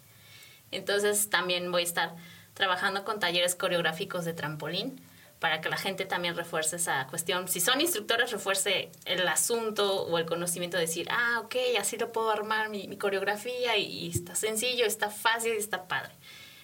[0.71, 2.15] Entonces también voy a estar
[2.53, 5.01] trabajando con talleres coreográficos de trampolín
[5.39, 7.47] para que la gente también refuerce esa cuestión.
[7.47, 12.11] Si son instructores, refuerce el asunto o el conocimiento de decir, ah, ok, así lo
[12.11, 16.11] puedo armar mi, coreografía y, está sencillo, está fácil está padre.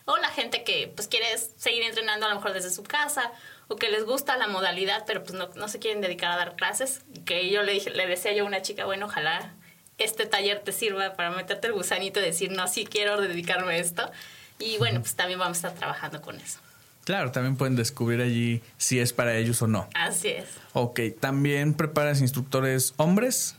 [0.03, 3.31] O la gente que pues quiere seguir entrenando a lo mejor desde su casa
[3.67, 6.55] o que les gusta la modalidad, pero pues no, no se quieren dedicar a dar
[6.55, 7.01] clases.
[7.25, 9.55] Que yo le, dije, le decía yo a una chica, bueno, ojalá
[9.97, 13.77] este taller te sirva para meterte el gusanito y decir, no, sí quiero dedicarme a
[13.77, 14.11] esto.
[14.59, 16.59] Y bueno, pues también vamos a estar trabajando con eso.
[17.05, 19.87] Claro, también pueden descubrir allí si es para ellos o no.
[19.93, 20.45] Así es.
[20.73, 23.55] Ok, ¿también preparas instructores hombres?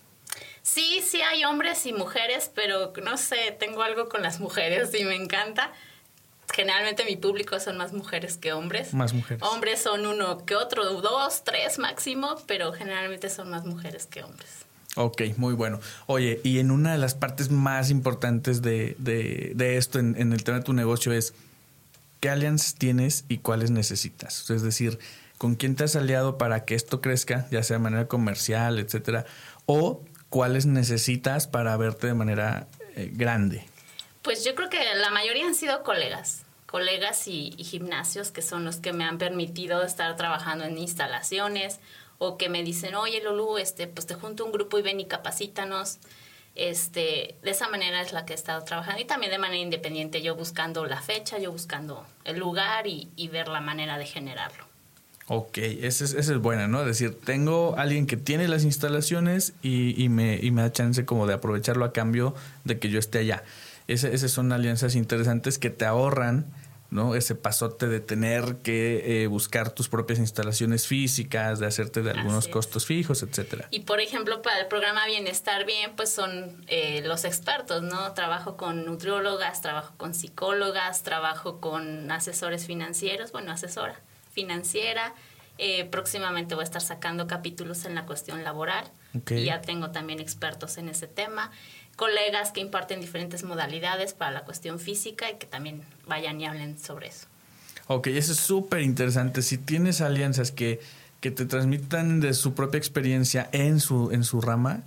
[0.63, 5.05] Sí, sí hay hombres y mujeres, pero no sé, tengo algo con las mujeres y
[5.05, 5.73] me encanta.
[6.53, 8.93] Generalmente mi público son más mujeres que hombres.
[8.93, 9.41] Más mujeres.
[9.45, 14.67] Hombres son uno que otro, dos, tres máximo, pero generalmente son más mujeres que hombres.
[14.97, 15.79] Ok, muy bueno.
[16.07, 20.33] Oye, y en una de las partes más importantes de, de, de esto en, en,
[20.33, 21.35] el tema de tu negocio es
[22.21, 24.49] qué alianzas tienes y cuáles necesitas.
[24.51, 24.99] Es decir,
[25.39, 29.27] con quién te has aliado para que esto crezca, ya sea de manera comercial, etcétera,
[29.67, 33.65] o cuáles necesitas para verte de manera eh, grande.
[34.23, 38.65] Pues yo creo que la mayoría han sido colegas, colegas y, y, gimnasios que son
[38.65, 41.79] los que me han permitido estar trabajando en instalaciones
[42.19, 45.07] o que me dicen, oye Lulu, este, pues te junto un grupo y ven y
[45.07, 45.99] capacítanos.
[46.57, 50.23] Este, de esa manera es la que he estado trabajando y también de manera independiente,
[50.23, 54.65] yo buscando la fecha, yo buscando el lugar y, ver la manera de generarlo.
[55.29, 56.81] Ok, esa es, esa es buena, ¿no?
[56.81, 61.05] Es decir, tengo alguien que tiene las instalaciones y, y, me, y me da chance
[61.05, 62.35] como de aprovecharlo a cambio
[62.65, 63.43] de que yo esté allá.
[63.87, 66.47] Ese, esas son alianzas interesantes que te ahorran
[66.91, 67.15] ¿no?
[67.15, 72.49] ese pasote de tener que eh, buscar tus propias instalaciones físicas, de hacerte de algunos
[72.49, 73.69] costos fijos, etcétera.
[73.71, 78.13] Y por ejemplo, para el programa Bienestar Bien, pues son eh, los expertos, ¿no?
[78.13, 84.01] Trabajo con nutriólogas, trabajo con psicólogas, trabajo con asesores financieros, bueno, asesora
[84.33, 85.15] financiera.
[85.59, 88.85] Eh, próximamente voy a estar sacando capítulos en la cuestión laboral.
[89.19, 89.43] Okay.
[89.43, 91.51] Y ya tengo también expertos en ese tema
[91.97, 96.79] colegas que imparten diferentes modalidades para la cuestión física y que también vayan y hablen
[96.79, 97.27] sobre eso.
[97.89, 99.43] Ok, eso es súper interesante.
[99.43, 100.81] Si tienes alianzas que,
[101.21, 104.83] que te transmitan de su propia experiencia en su, en su rama,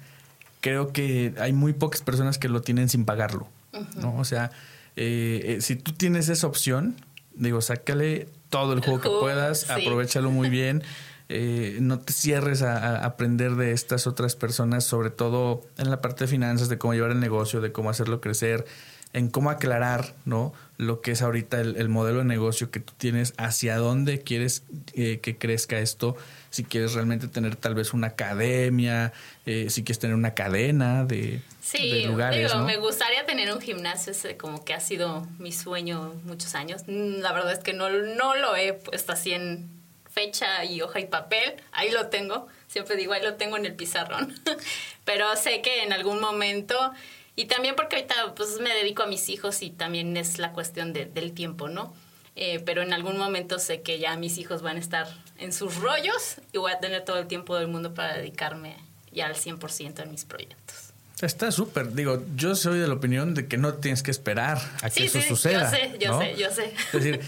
[0.62, 3.48] creo que hay muy pocas personas que lo tienen sin pagarlo.
[3.74, 3.96] Uh -huh.
[3.96, 4.18] ¿no?
[4.18, 4.52] O sea,
[4.96, 6.96] eh, eh, si tú tienes esa opción,
[7.34, 9.72] digo, sácale todo el juego que puedas, sí.
[9.72, 10.84] aprovechalo muy bien.
[11.30, 16.02] Eh, no te cierres a, a, aprender de estas otras personas, sobre todo en la
[16.02, 18.66] parte de finanzas, de cómo llevar el negocio, de cómo hacerlo crecer,
[19.14, 20.54] en cómo aclarar, ¿no?
[20.78, 24.64] Lo que es ahorita el, el modelo de negocio que tú tienes, hacia dónde quieres
[24.94, 26.16] eh, que crezca esto,
[26.52, 29.12] si quieres realmente tener tal vez una academia,
[29.46, 32.48] eh, si quieres tener una cadena de, sí, de lugares.
[32.48, 32.66] Digo, ¿no?
[32.66, 36.84] me gustaría tener un gimnasio, ese como que ha sido mi sueño muchos años.
[36.88, 39.79] La verdad es que no, no lo he puesto así en
[40.10, 43.76] fecha y hoja y papel, ahí lo tengo, siempre digo, ahí lo tengo en el
[43.76, 44.34] pizarrón,
[45.06, 46.92] pero sé que en algún momento,
[47.36, 50.94] y también porque ahorita pues me dedico a mis hijos y también es la cuestión
[50.94, 51.94] de, del tiempo, ¿no?
[52.36, 55.08] Eh, pero en algún momento sé que ya mis hijos van a estar
[55.38, 58.78] en sus rollos y voy a tener todo el tiempo del mundo para dedicarme
[59.12, 60.69] ya al 100% en mis proyectos.
[61.22, 61.94] Está súper.
[61.94, 65.22] Digo, yo soy de la opinión de que no tienes que esperar a que eso
[65.22, 65.66] suceda.
[65.66, 66.74] Yo sé, yo sé, yo sé.
[66.94, 67.20] Es decir,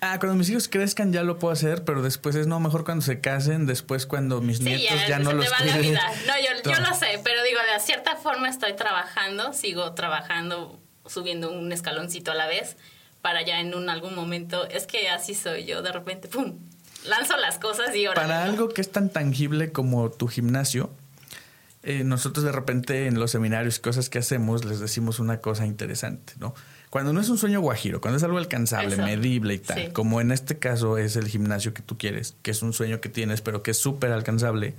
[0.00, 3.04] ah, cuando mis hijos crezcan ya lo puedo hacer, pero después es no, mejor cuando
[3.04, 7.20] se casen, después cuando mis nietos ya, no los te No, yo, yo, lo sé,
[7.22, 12.76] pero digo, de cierta forma estoy trabajando, sigo trabajando, subiendo un escaloncito a la vez,
[13.20, 16.58] para ya en un algún momento, es que así soy yo, de repente, pum,
[17.04, 18.22] lanzo las cosas y ahora.
[18.22, 20.90] Para algo que es tan tangible como tu gimnasio,
[21.88, 26.32] eh, nosotros de repente en los seminarios cosas que hacemos les decimos una cosa interesante,
[26.40, 26.52] ¿no?
[26.90, 30.32] Cuando no es un sueño guajiro, cuando es algo alcanzable, medible y tal, como en
[30.32, 33.62] este caso es el gimnasio que tú quieres, que es un sueño que tienes, pero
[33.62, 34.74] que es súper alcanzable,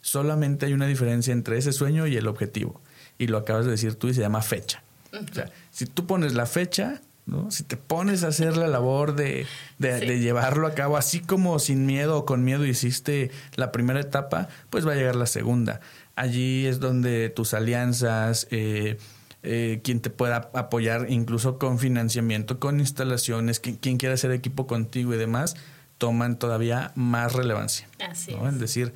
[0.00, 2.80] solamente hay una diferencia entre ese sueño y el objetivo.
[3.18, 4.82] Y lo acabas de decir tú y se llama fecha.
[5.12, 7.50] O sea, si tú pones la fecha, ¿no?
[7.50, 9.46] Si te pones a hacer la labor de,
[9.78, 14.48] de, llevarlo a cabo, así como sin miedo o con miedo hiciste la primera etapa,
[14.70, 15.80] pues va a llegar la segunda.
[16.18, 18.98] Allí es donde tus alianzas, eh,
[19.44, 25.14] eh, quien te pueda apoyar incluso con financiamiento, con instalaciones, quien, quiera hacer equipo contigo
[25.14, 25.54] y demás,
[25.96, 27.86] toman todavía más relevancia.
[28.04, 28.52] Así es.
[28.52, 28.94] Es decir,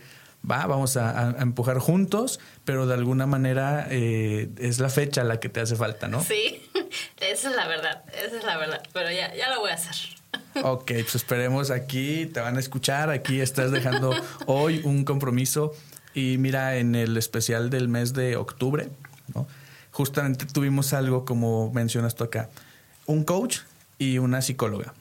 [0.48, 5.48] va, vamos a, empujar juntos, pero de alguna manera eh, es la fecha la que
[5.48, 6.24] te hace falta, ¿no?
[6.24, 6.60] Sí,
[7.20, 9.94] esa es la verdad, esa es la verdad, pero ya, ya lo voy a hacer.
[10.62, 14.14] Ok, pues esperemos aquí, te van a escuchar, aquí estás dejando
[14.46, 15.72] hoy un compromiso
[16.14, 18.88] y mira, en el especial del mes de octubre,
[19.90, 22.48] justamente tuvimos algo como mencionas tú acá,
[23.06, 23.58] un coach
[23.98, 24.94] y una psicóloga.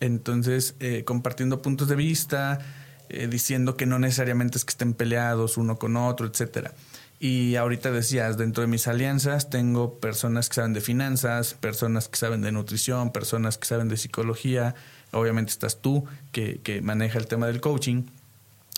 [0.00, 2.58] Entonces, eh, compartiendo puntos de vista,
[3.08, 6.72] eh, diciendo que no necesariamente es que estén peleados uno con otro, etcétera.
[7.18, 12.18] Y ahorita decías, dentro de mis alianzas tengo personas que saben de finanzas, personas que
[12.18, 14.74] saben de nutrición, personas que saben de psicología,
[15.12, 18.02] obviamente estás tú que, que maneja el tema del coaching.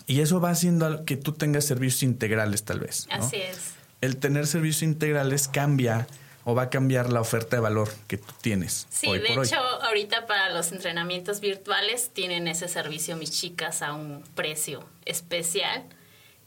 [0.09, 3.07] Y eso va haciendo que tú tengas servicios integrales tal vez.
[3.11, 3.75] Así es.
[4.01, 6.07] El tener servicios integrales cambia
[6.45, 8.87] o va a cambiar la oferta de valor que tú tienes.
[8.89, 14.23] Sí, de hecho, ahorita para los entrenamientos virtuales tienen ese servicio mis chicas a un
[14.33, 15.83] precio especial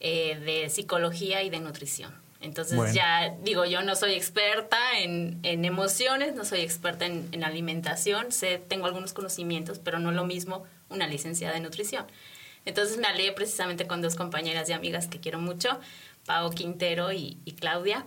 [0.01, 2.13] eh, de psicología y de nutrición.
[2.41, 7.45] Entonces ya digo, yo no soy experta en, en emociones, no soy experta en, en,
[7.45, 12.07] alimentación, sé, tengo algunos conocimientos, pero no lo mismo una licenciada de nutrición.
[12.65, 15.81] Entonces me alié precisamente con dos compañeras y amigas que quiero mucho,
[16.27, 18.07] Pau Quintero y, Claudia.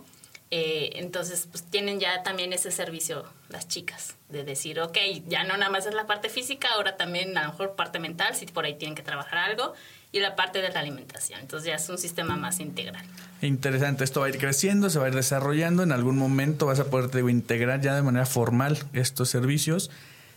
[0.50, 4.96] Eh, entonces, pues tienen ya también ese servicio las chicas, de decir, ok,
[5.26, 8.34] ya no nada más es la parte física, ahora también a lo mejor parte mental,
[8.34, 9.74] si por ahí tienen que trabajar algo,
[10.12, 11.40] y la parte de la alimentación.
[11.40, 13.04] Entonces ya es un sistema más integral.
[13.42, 16.80] Interesante, esto va a ir creciendo, se va a ir desarrollando, en algún momento vas
[16.80, 19.90] a poder integrar ya de manera formal estos servicios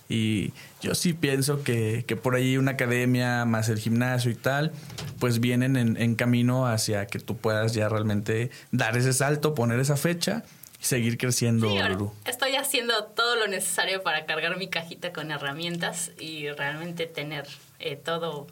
[0.09, 4.71] y yo sí pienso que, que, por ahí una academia más el gimnasio y tal,
[5.19, 9.95] pues vienen en, camino hacia que tú puedas ya realmente dar ese salto, poner esa
[9.97, 10.43] fecha
[10.81, 12.15] y seguir creciendo.
[12.25, 17.47] estoy haciendo todo lo necesario para cargar mi cajita con herramientas y realmente tener
[17.77, 18.47] eh, todo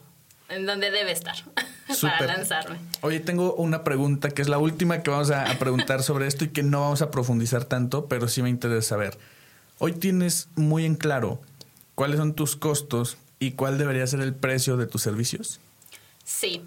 [0.48, 1.36] en donde debe estar
[2.00, 2.78] para lanzarme.
[3.00, 6.44] Oye, tengo una pregunta que es la última que vamos a, a preguntar sobre esto
[6.44, 9.18] y que no vamos a profundizar tanto, pero sí me interesa saber.
[9.78, 11.40] Hoy tienes muy en claro
[11.94, 15.60] cuáles son tus costos y cuál debería ser el precio de tus servicios.
[16.24, 16.62] Sí.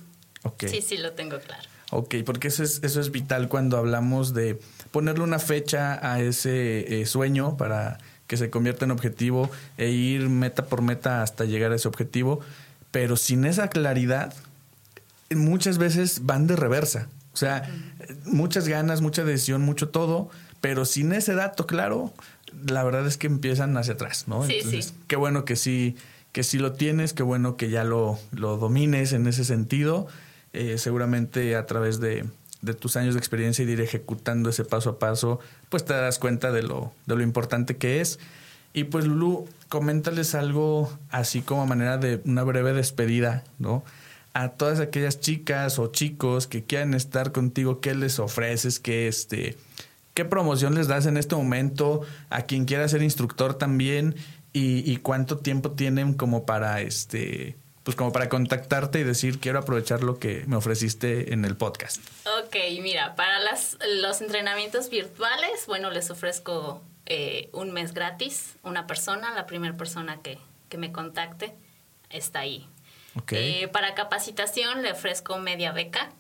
[0.59, 1.63] Sí, sí, lo tengo claro.
[1.91, 4.59] Ok, porque eso es, eso es vital cuando hablamos de
[4.91, 10.29] ponerle una fecha a ese eh, sueño para que se convierta en objetivo e ir
[10.29, 12.39] meta por meta hasta llegar a ese objetivo,
[12.89, 14.33] pero sin esa claridad,
[15.29, 17.09] muchas veces van de reversa.
[17.33, 17.69] O sea,
[18.25, 20.29] muchas ganas, mucha decisión, mucho todo,
[20.61, 22.13] pero sin ese dato claro,
[22.67, 24.45] la verdad es que empiezan hacia atrás, ¿no?
[24.45, 24.81] Sí, sí.
[25.07, 25.95] Qué bueno que sí,
[26.31, 30.07] que sí lo tienes, qué bueno que ya lo, lo domines en ese sentido.
[30.53, 32.25] Eh, seguramente a través de,
[32.61, 35.39] de, tus años de experiencia y de ir ejecutando ese paso a paso,
[35.69, 38.19] pues te das cuenta de lo, de lo importante que es.
[38.73, 43.83] Y pues Lulu, coméntales algo así como a manera de una breve despedida, ¿no?
[44.33, 48.79] A todas aquellas chicas o chicos que quieran estar contigo, ¿qué les ofreces?
[48.79, 49.57] ¿Qué este
[50.13, 54.15] ¿Qué promoción les das en este momento a quien quiera ser instructor también?
[54.53, 60.03] Y, cuánto tiempo tienen como para este pues como para contactarte y decir quiero aprovechar
[60.03, 61.99] lo que me ofreciste en el podcast.
[62.43, 68.87] Ok, mira, para las, los entrenamientos virtuales, bueno, les ofrezco eh, un mes gratis, una
[68.87, 70.37] persona, la primera persona que,
[70.69, 71.55] que me contacte
[72.09, 72.67] está ahí.
[73.15, 73.63] Okay.
[73.63, 76.11] Eh, para capacitación le ofrezco media beca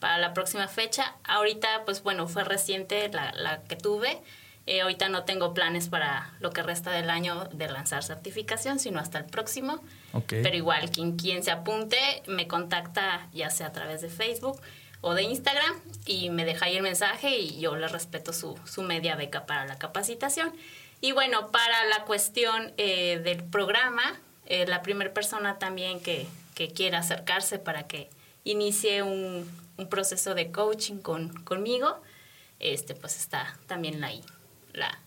[0.00, 1.16] para la próxima fecha.
[1.24, 4.20] Ahorita, pues bueno, fue reciente la, la que tuve.
[4.68, 9.00] Eh, ahorita no tengo planes para lo que resta del año de lanzar certificación, sino
[9.00, 9.82] hasta el próximo.
[10.26, 11.96] Pero igual, quien, quien se apunte
[12.26, 14.60] me contacta ya sea a través de Facebook
[15.00, 15.74] o de Instagram
[16.04, 19.64] y me deja ahí el mensaje y yo le respeto su, su media beca para
[19.64, 20.52] la capacitación.
[21.00, 26.68] Y bueno, para la cuestión eh, del programa, eh, la primera persona también que, que,
[26.68, 28.10] quiera acercarse para que
[28.44, 32.00] inicie un, un proceso de coaching con, conmigo,
[32.58, 34.22] este, pues está también ahí
[34.72, 35.00] la,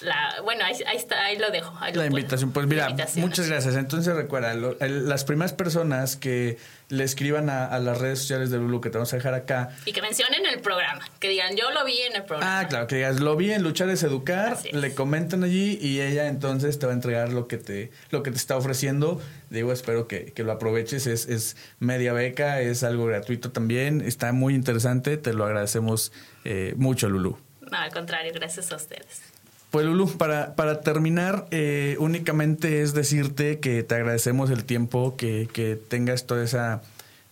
[0.00, 1.74] la, bueno, ahí, está, ahí lo dejo.
[1.92, 3.74] la invitación, pues mira, muchas gracias.
[3.74, 6.56] Entonces recuerda, las primeras personas que
[6.88, 9.70] le escriban a, las redes sociales de Lulu que te vamos a dejar acá.
[9.86, 12.60] Y que mencionen el programa, que digan, yo lo vi en el programa.
[12.60, 16.28] Ah, claro, que digas, lo vi en Luchar es Educar, le comentan allí y ella
[16.28, 19.20] entonces te va a entregar lo que te, lo que te está ofreciendo.
[19.50, 24.54] Digo, espero que, lo aproveches, es, es media beca, es algo gratuito también, está muy
[24.54, 26.12] interesante, te lo agradecemos
[26.44, 27.36] eh, mucho, Lulu.
[27.70, 29.22] No, al contrario, gracias a ustedes.
[29.70, 35.48] Pues Lulu, para, para terminar, eh, únicamente es decirte que te agradecemos el tiempo, que,
[35.52, 36.80] que tengas toda esa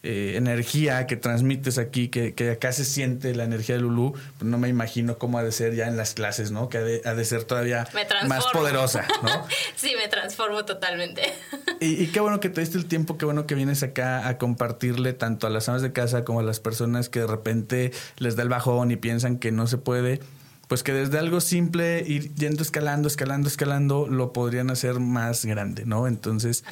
[0.03, 4.13] eh, energía que transmites aquí, que, que, acá se siente la energía de Lulu.
[4.13, 6.69] Pues no me imagino cómo ha de ser ya en las clases, ¿no?
[6.69, 7.89] Que ha de, ser todavía
[8.29, 9.47] más poderosa, ¿no?
[9.75, 11.23] sí, me transformo totalmente.
[11.81, 14.37] y, y, qué bueno que te diste el tiempo, qué bueno que vienes acá a
[14.37, 18.37] compartirle tanto a las amas de casa como a las personas que de repente les
[18.37, 20.21] da el bajón y piensan que no se puede
[20.69, 25.85] pues que desde algo simple, ir yendo escalando, escalando, escalando, lo podrían hacer más grande,
[25.87, 26.09] ¿no?
[26.09, 26.65] Entonces,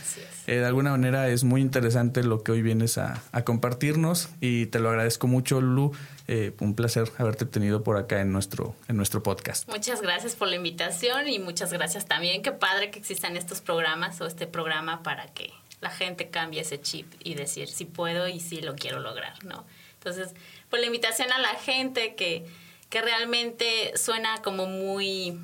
[0.46, 4.80] eh, de alguna manera es muy interesante lo que hoy vienes a, compartirnos y te
[4.80, 5.92] lo agradezco mucho, Lulu.
[6.26, 9.68] Eh, un placer haberte tenido por acá en nuestro, en nuestro podcast.
[9.68, 12.42] Muchas gracias por la invitación y muchas gracias también.
[12.42, 16.80] Qué padre que existan estos programas o este programa para que la gente cambie ese
[16.80, 19.64] chip y decir si puedo y si lo quiero lograr, ¿no?
[19.98, 20.34] Entonces,
[20.70, 22.46] por la invitación a la gente que
[22.94, 25.40] que realmente suena como muy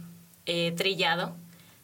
[0.46, 1.34] eh, trillado,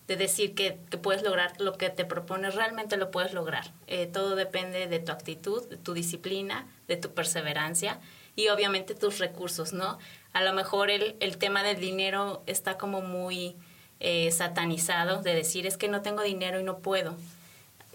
[0.07, 3.73] de decir que, puedes lograr lo que te propones, realmente lo puedes lograr.
[3.89, 7.99] Eh, todo depende de tu actitud, de tu disciplina, de tu perseverancia
[8.37, 9.99] y obviamente tus recursos, ¿no?
[10.33, 13.57] A lo mejor el, el tema del dinero está como muy
[13.99, 17.17] eh, satanizado, de decir es que no tengo dinero y no puedo.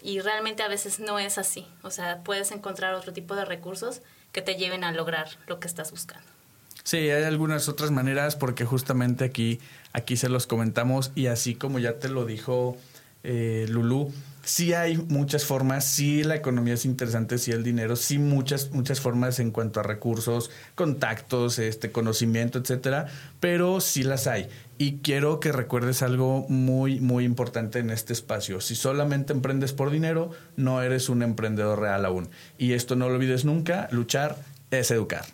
[0.04, 1.66] Y realmente a veces no es así.
[1.84, 4.02] O sea, puedes encontrar otro tipo de recursos
[4.34, 6.41] que te lleven a lograr lo que estás buscando.
[6.84, 9.60] Sí, hay algunas otras maneras porque justamente aquí,
[9.94, 12.78] aquí se los comentamos y así como ya te lo dijo
[13.24, 14.12] eh, Lulú,
[14.44, 19.00] sí hay muchas formas, sí la economía es interesante, sí el dinero, sí muchas, muchas
[19.00, 23.08] formas en cuanto a recursos, contactos, este, conocimiento, etcétera,
[23.40, 24.50] pero sí las hay.
[24.78, 28.62] Y quiero que recuerdes algo muy, muy importante en este espacio.
[28.62, 32.30] Si solamente emprendes por dinero, no eres un emprendedor real aún.
[32.58, 34.38] Y esto no lo olvides nunca, luchar
[34.72, 35.26] es educar.